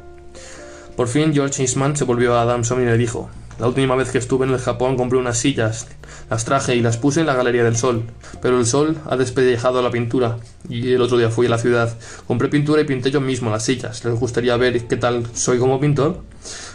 Por 0.95 1.07
fin 1.07 1.33
George 1.33 1.61
Eastman 1.61 1.95
se 1.97 2.05
volvió 2.05 2.35
a 2.35 2.41
Adamson 2.41 2.81
y 2.81 2.85
le 2.85 2.97
dijo, 2.97 3.29
la 3.59 3.67
última 3.67 3.95
vez 3.95 4.11
que 4.11 4.17
estuve 4.17 4.45
en 4.45 4.51
el 4.51 4.59
Japón 4.59 4.97
compré 4.97 5.17
unas 5.17 5.37
sillas, 5.37 5.87
las 6.29 6.43
traje 6.43 6.75
y 6.75 6.81
las 6.81 6.97
puse 6.97 7.21
en 7.21 7.27
la 7.27 7.35
Galería 7.35 7.63
del 7.63 7.77
Sol, 7.77 8.03
pero 8.41 8.59
el 8.59 8.65
sol 8.65 8.97
ha 9.05 9.15
despellejado 9.15 9.81
la 9.81 9.91
pintura 9.91 10.37
y 10.67 10.91
el 10.91 11.01
otro 11.01 11.17
día 11.17 11.29
fui 11.29 11.47
a 11.47 11.49
la 11.49 11.57
ciudad. 11.57 11.95
Compré 12.27 12.49
pintura 12.49 12.81
y 12.81 12.85
pinté 12.85 13.11
yo 13.11 13.21
mismo 13.21 13.49
las 13.49 13.63
sillas. 13.63 14.03
¿Les 14.03 14.19
gustaría 14.19 14.57
ver 14.57 14.87
qué 14.87 14.97
tal 14.97 15.25
soy 15.33 15.57
como 15.57 15.79
pintor? 15.79 16.21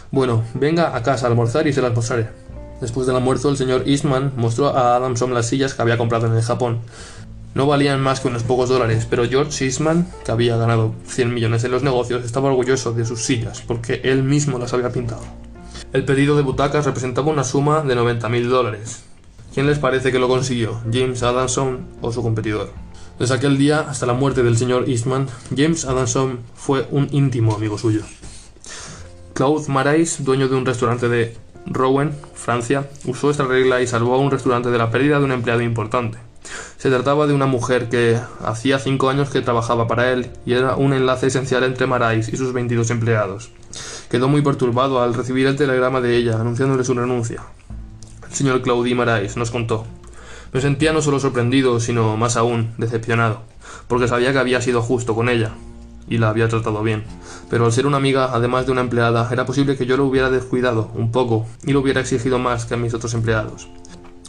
Bueno, 0.09 0.43
venga 0.55 0.95
a 0.95 1.03
casa 1.03 1.27
a 1.27 1.29
almorzar 1.29 1.67
y 1.67 1.73
se 1.73 1.81
las 1.81 1.93
mostraré. 1.93 2.29
Después 2.81 3.05
del 3.05 3.15
almuerzo, 3.15 3.49
el 3.49 3.57
señor 3.57 3.83
Eastman 3.85 4.33
mostró 4.35 4.75
a 4.75 4.95
Adamson 4.95 5.33
las 5.35 5.47
sillas 5.47 5.75
que 5.75 5.83
había 5.83 5.99
comprado 5.99 6.25
en 6.25 6.33
el 6.33 6.41
Japón. 6.41 6.79
No 7.53 7.67
valían 7.67 8.01
más 8.01 8.21
que 8.21 8.29
unos 8.29 8.43
pocos 8.43 8.69
dólares, 8.69 9.05
pero 9.07 9.27
George 9.29 9.65
Eastman, 9.65 10.07
que 10.25 10.31
había 10.31 10.57
ganado 10.57 10.95
100 11.05 11.33
millones 11.33 11.63
en 11.63 11.71
los 11.71 11.83
negocios, 11.83 12.25
estaba 12.25 12.49
orgulloso 12.49 12.93
de 12.93 13.05
sus 13.05 13.21
sillas 13.21 13.61
porque 13.61 14.01
él 14.03 14.23
mismo 14.23 14.57
las 14.57 14.73
había 14.73 14.89
pintado. 14.89 15.21
El 15.93 16.05
pedido 16.05 16.37
de 16.37 16.41
butacas 16.41 16.85
representaba 16.85 17.31
una 17.31 17.43
suma 17.43 17.81
de 17.81 17.97
90.000 17.97 18.47
dólares. 18.47 19.03
¿Quién 19.53 19.67
les 19.67 19.77
parece 19.77 20.13
que 20.13 20.19
lo 20.19 20.29
consiguió? 20.29 20.79
¿James 20.89 21.21
Adamson 21.21 21.85
o 22.01 22.13
su 22.13 22.23
competidor? 22.23 22.71
Desde 23.19 23.35
aquel 23.35 23.57
día 23.57 23.81
hasta 23.81 24.05
la 24.05 24.13
muerte 24.13 24.41
del 24.41 24.57
señor 24.57 24.87
Eastman, 24.87 25.27
James 25.53 25.83
Adamson 25.83 26.39
fue 26.55 26.87
un 26.91 27.09
íntimo 27.11 27.53
amigo 27.53 27.77
suyo. 27.77 28.03
Claude 29.33 29.67
Marais, 29.67 30.23
dueño 30.23 30.47
de 30.47 30.55
un 30.55 30.65
restaurante 30.65 31.09
de 31.09 31.35
Rouen, 31.65 32.13
Francia, 32.35 32.89
usó 33.05 33.29
esta 33.29 33.43
regla 33.43 33.81
y 33.81 33.87
salvó 33.87 34.15
a 34.15 34.19
un 34.19 34.31
restaurante 34.31 34.71
de 34.71 34.77
la 34.77 34.91
pérdida 34.91 35.19
de 35.19 35.25
un 35.25 35.33
empleado 35.33 35.61
importante. 35.61 36.19
Se 36.77 36.89
trataba 36.89 37.27
de 37.27 37.33
una 37.33 37.47
mujer 37.47 37.89
que 37.89 38.17
hacía 38.45 38.79
cinco 38.79 39.09
años 39.09 39.29
que 39.29 39.41
trabajaba 39.41 39.89
para 39.89 40.09
él 40.13 40.31
y 40.45 40.53
era 40.53 40.77
un 40.77 40.93
enlace 40.93 41.27
esencial 41.27 41.65
entre 41.65 41.85
Marais 41.85 42.29
y 42.29 42.37
sus 42.37 42.53
22 42.53 42.91
empleados. 42.91 43.51
Quedó 44.11 44.27
muy 44.27 44.41
perturbado 44.41 45.01
al 45.01 45.13
recibir 45.13 45.47
el 45.47 45.55
telegrama 45.55 46.01
de 46.01 46.17
ella 46.17 46.37
anunciándole 46.37 46.83
su 46.83 46.93
renuncia. 46.93 47.43
El 48.27 48.35
señor 48.35 48.61
Claudie 48.61 48.93
Marais 48.93 49.37
nos 49.37 49.51
contó. 49.51 49.85
Me 50.51 50.59
sentía 50.59 50.91
no 50.91 51.01
solo 51.01 51.17
sorprendido, 51.21 51.79
sino 51.79 52.17
más 52.17 52.35
aún 52.35 52.73
decepcionado, 52.77 53.43
porque 53.87 54.09
sabía 54.09 54.33
que 54.33 54.39
había 54.39 54.59
sido 54.59 54.81
justo 54.81 55.15
con 55.15 55.29
ella 55.29 55.53
y 56.09 56.17
la 56.17 56.27
había 56.27 56.49
tratado 56.49 56.83
bien. 56.83 57.05
Pero 57.49 57.63
al 57.63 57.71
ser 57.71 57.87
una 57.87 57.95
amiga, 57.95 58.31
además 58.33 58.65
de 58.65 58.73
una 58.73 58.81
empleada, 58.81 59.29
era 59.31 59.45
posible 59.45 59.77
que 59.77 59.85
yo 59.85 59.95
lo 59.95 60.05
hubiera 60.05 60.29
descuidado 60.29 60.91
un 60.93 61.13
poco 61.13 61.47
y 61.63 61.71
lo 61.71 61.79
hubiera 61.79 62.01
exigido 62.01 62.37
más 62.37 62.65
que 62.65 62.73
a 62.73 62.77
mis 62.77 62.93
otros 62.93 63.13
empleados. 63.13 63.69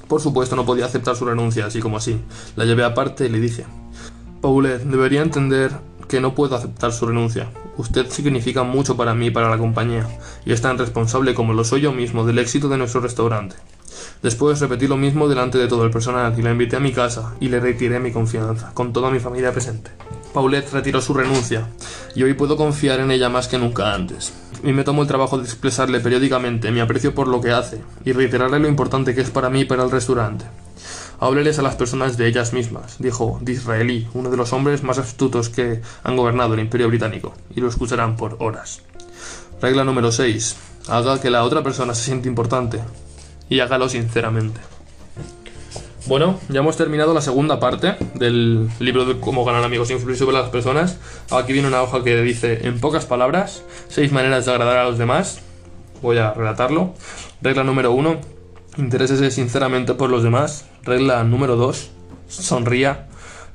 Por 0.06 0.20
supuesto, 0.20 0.54
no 0.54 0.64
podía 0.64 0.86
aceptar 0.86 1.16
su 1.16 1.24
renuncia 1.24 1.66
así 1.66 1.80
como 1.80 1.96
así. 1.96 2.20
La 2.54 2.66
llevé 2.66 2.84
aparte 2.84 3.26
y 3.26 3.30
le 3.30 3.40
dije: 3.40 3.64
Paulette, 4.40 4.84
debería 4.84 5.22
entender 5.22 5.72
que 6.12 6.20
no 6.20 6.34
puedo 6.34 6.54
aceptar 6.54 6.92
su 6.92 7.06
renuncia. 7.06 7.48
Usted 7.78 8.06
significa 8.10 8.64
mucho 8.64 8.98
para 8.98 9.14
mí 9.14 9.28
y 9.28 9.30
para 9.30 9.48
la 9.48 9.56
compañía, 9.56 10.06
y 10.44 10.52
es 10.52 10.60
tan 10.60 10.76
responsable 10.76 11.32
como 11.32 11.54
lo 11.54 11.64
soy 11.64 11.80
yo 11.80 11.90
mismo 11.90 12.26
del 12.26 12.38
éxito 12.38 12.68
de 12.68 12.76
nuestro 12.76 13.00
restaurante. 13.00 13.56
Después 14.22 14.60
repetí 14.60 14.88
lo 14.88 14.98
mismo 14.98 15.26
delante 15.26 15.56
de 15.56 15.68
todo 15.68 15.86
el 15.86 15.90
personal 15.90 16.38
y 16.38 16.42
la 16.42 16.50
invité 16.50 16.76
a 16.76 16.80
mi 16.80 16.92
casa 16.92 17.34
y 17.40 17.48
le 17.48 17.60
retiré 17.60 17.98
mi 17.98 18.12
confianza, 18.12 18.72
con 18.74 18.92
toda 18.92 19.10
mi 19.10 19.20
familia 19.20 19.52
presente. 19.52 19.90
Paulette 20.34 20.70
retiró 20.70 21.00
su 21.00 21.14
renuncia 21.14 21.66
y 22.14 22.24
hoy 22.24 22.34
puedo 22.34 22.58
confiar 22.58 23.00
en 23.00 23.10
ella 23.10 23.30
más 23.30 23.48
que 23.48 23.56
nunca 23.56 23.94
antes. 23.94 24.34
Y 24.62 24.74
me 24.74 24.84
tomo 24.84 25.00
el 25.00 25.08
trabajo 25.08 25.38
de 25.38 25.44
expresarle 25.44 26.00
periódicamente 26.00 26.70
mi 26.72 26.80
aprecio 26.80 27.14
por 27.14 27.26
lo 27.26 27.40
que 27.40 27.52
hace 27.52 27.80
y 28.04 28.12
reiterarle 28.12 28.58
lo 28.58 28.68
importante 28.68 29.14
que 29.14 29.22
es 29.22 29.30
para 29.30 29.48
mí 29.48 29.60
y 29.60 29.64
para 29.64 29.84
el 29.84 29.90
restaurante. 29.90 30.44
Hábleles 31.22 31.60
a 31.60 31.62
las 31.62 31.76
personas 31.76 32.16
de 32.16 32.26
ellas 32.26 32.52
mismas, 32.52 32.96
dijo 32.98 33.38
Disraeli, 33.40 34.08
uno 34.12 34.28
de 34.28 34.36
los 34.36 34.52
hombres 34.52 34.82
más 34.82 34.98
astutos 34.98 35.50
que 35.50 35.80
han 36.02 36.16
gobernado 36.16 36.54
el 36.54 36.58
Imperio 36.58 36.88
Británico, 36.88 37.32
y 37.54 37.60
lo 37.60 37.68
escucharán 37.68 38.16
por 38.16 38.38
horas. 38.40 38.82
Regla 39.60 39.84
número 39.84 40.10
6. 40.10 40.56
Haga 40.88 41.20
que 41.20 41.30
la 41.30 41.44
otra 41.44 41.62
persona 41.62 41.94
se 41.94 42.02
siente 42.02 42.26
importante 42.28 42.80
y 43.48 43.60
hágalo 43.60 43.88
sinceramente. 43.88 44.60
Bueno, 46.06 46.40
ya 46.48 46.58
hemos 46.58 46.76
terminado 46.76 47.14
la 47.14 47.20
segunda 47.20 47.60
parte 47.60 47.94
del 48.14 48.68
libro 48.80 49.04
de 49.04 49.20
cómo 49.20 49.44
ganar 49.44 49.62
amigos 49.62 49.90
e 49.90 49.92
influir 49.92 50.18
sobre 50.18 50.36
las 50.36 50.50
personas. 50.50 50.98
Aquí 51.30 51.52
viene 51.52 51.68
una 51.68 51.82
hoja 51.82 52.02
que 52.02 52.20
dice, 52.20 52.66
en 52.66 52.80
pocas 52.80 53.06
palabras, 53.06 53.62
seis 53.86 54.10
maneras 54.10 54.46
de 54.46 54.50
agradar 54.50 54.78
a 54.78 54.84
los 54.90 54.98
demás. 54.98 55.38
Voy 56.02 56.18
a 56.18 56.32
relatarlo. 56.32 56.94
Regla 57.42 57.62
número 57.62 57.92
uno, 57.92 58.20
interésese 58.76 59.30
sinceramente 59.30 59.94
por 59.94 60.10
los 60.10 60.24
demás. 60.24 60.64
Regla 60.84 61.22
número 61.22 61.54
dos, 61.54 61.90
sonría. 62.28 63.06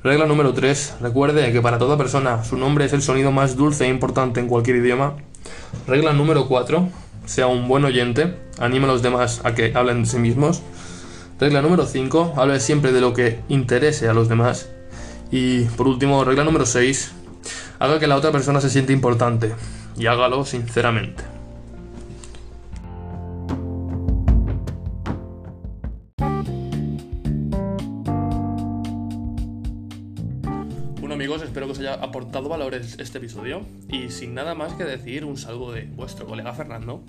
Regla 0.02 0.26
número 0.26 0.54
tres, 0.54 0.94
recuerde 1.00 1.52
que 1.52 1.60
para 1.60 1.78
toda 1.78 1.98
persona 1.98 2.42
su 2.42 2.56
nombre 2.56 2.86
es 2.86 2.94
el 2.94 3.02
sonido 3.02 3.32
más 3.32 3.56
dulce 3.56 3.84
e 3.84 3.88
importante 3.88 4.40
en 4.40 4.48
cualquier 4.48 4.76
idioma. 4.76 5.16
Regla 5.86 6.14
número 6.14 6.48
cuatro, 6.48 6.88
sea 7.26 7.46
un 7.46 7.68
buen 7.68 7.84
oyente, 7.84 8.38
anime 8.58 8.86
a 8.86 8.88
los 8.88 9.02
demás 9.02 9.42
a 9.44 9.54
que 9.54 9.72
hablen 9.74 10.04
de 10.04 10.08
sí 10.08 10.18
mismos. 10.18 10.62
Regla 11.38 11.62
número 11.62 11.86
5, 11.86 12.34
hable 12.36 12.58
siempre 12.58 12.90
de 12.90 13.00
lo 13.00 13.12
que 13.12 13.40
interese 13.48 14.08
a 14.08 14.14
los 14.14 14.28
demás. 14.28 14.70
Y 15.30 15.64
por 15.76 15.86
último, 15.86 16.24
regla 16.24 16.42
número 16.42 16.66
6, 16.66 17.12
haga 17.78 18.00
que 18.00 18.08
la 18.08 18.16
otra 18.16 18.32
persona 18.32 18.60
se 18.60 18.70
siente 18.70 18.92
importante 18.92 19.54
y 19.96 20.06
hágalo 20.06 20.44
sinceramente. 20.44 21.37
Aportado 32.00 32.48
valores 32.48 32.96
este 32.98 33.18
episodio 33.18 33.66
y 33.88 34.10
sin 34.10 34.34
nada 34.34 34.54
más 34.54 34.74
que 34.74 34.84
decir, 34.84 35.24
un 35.24 35.36
saludo 35.36 35.72
de 35.72 35.84
vuestro 35.84 36.26
colega 36.26 36.52
Fernando 36.52 37.02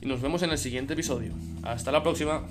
y 0.00 0.06
nos 0.06 0.20
vemos 0.20 0.42
en 0.42 0.50
el 0.50 0.58
siguiente 0.58 0.94
episodio. 0.94 1.32
Hasta 1.62 1.92
la 1.92 2.02
próxima. 2.02 2.46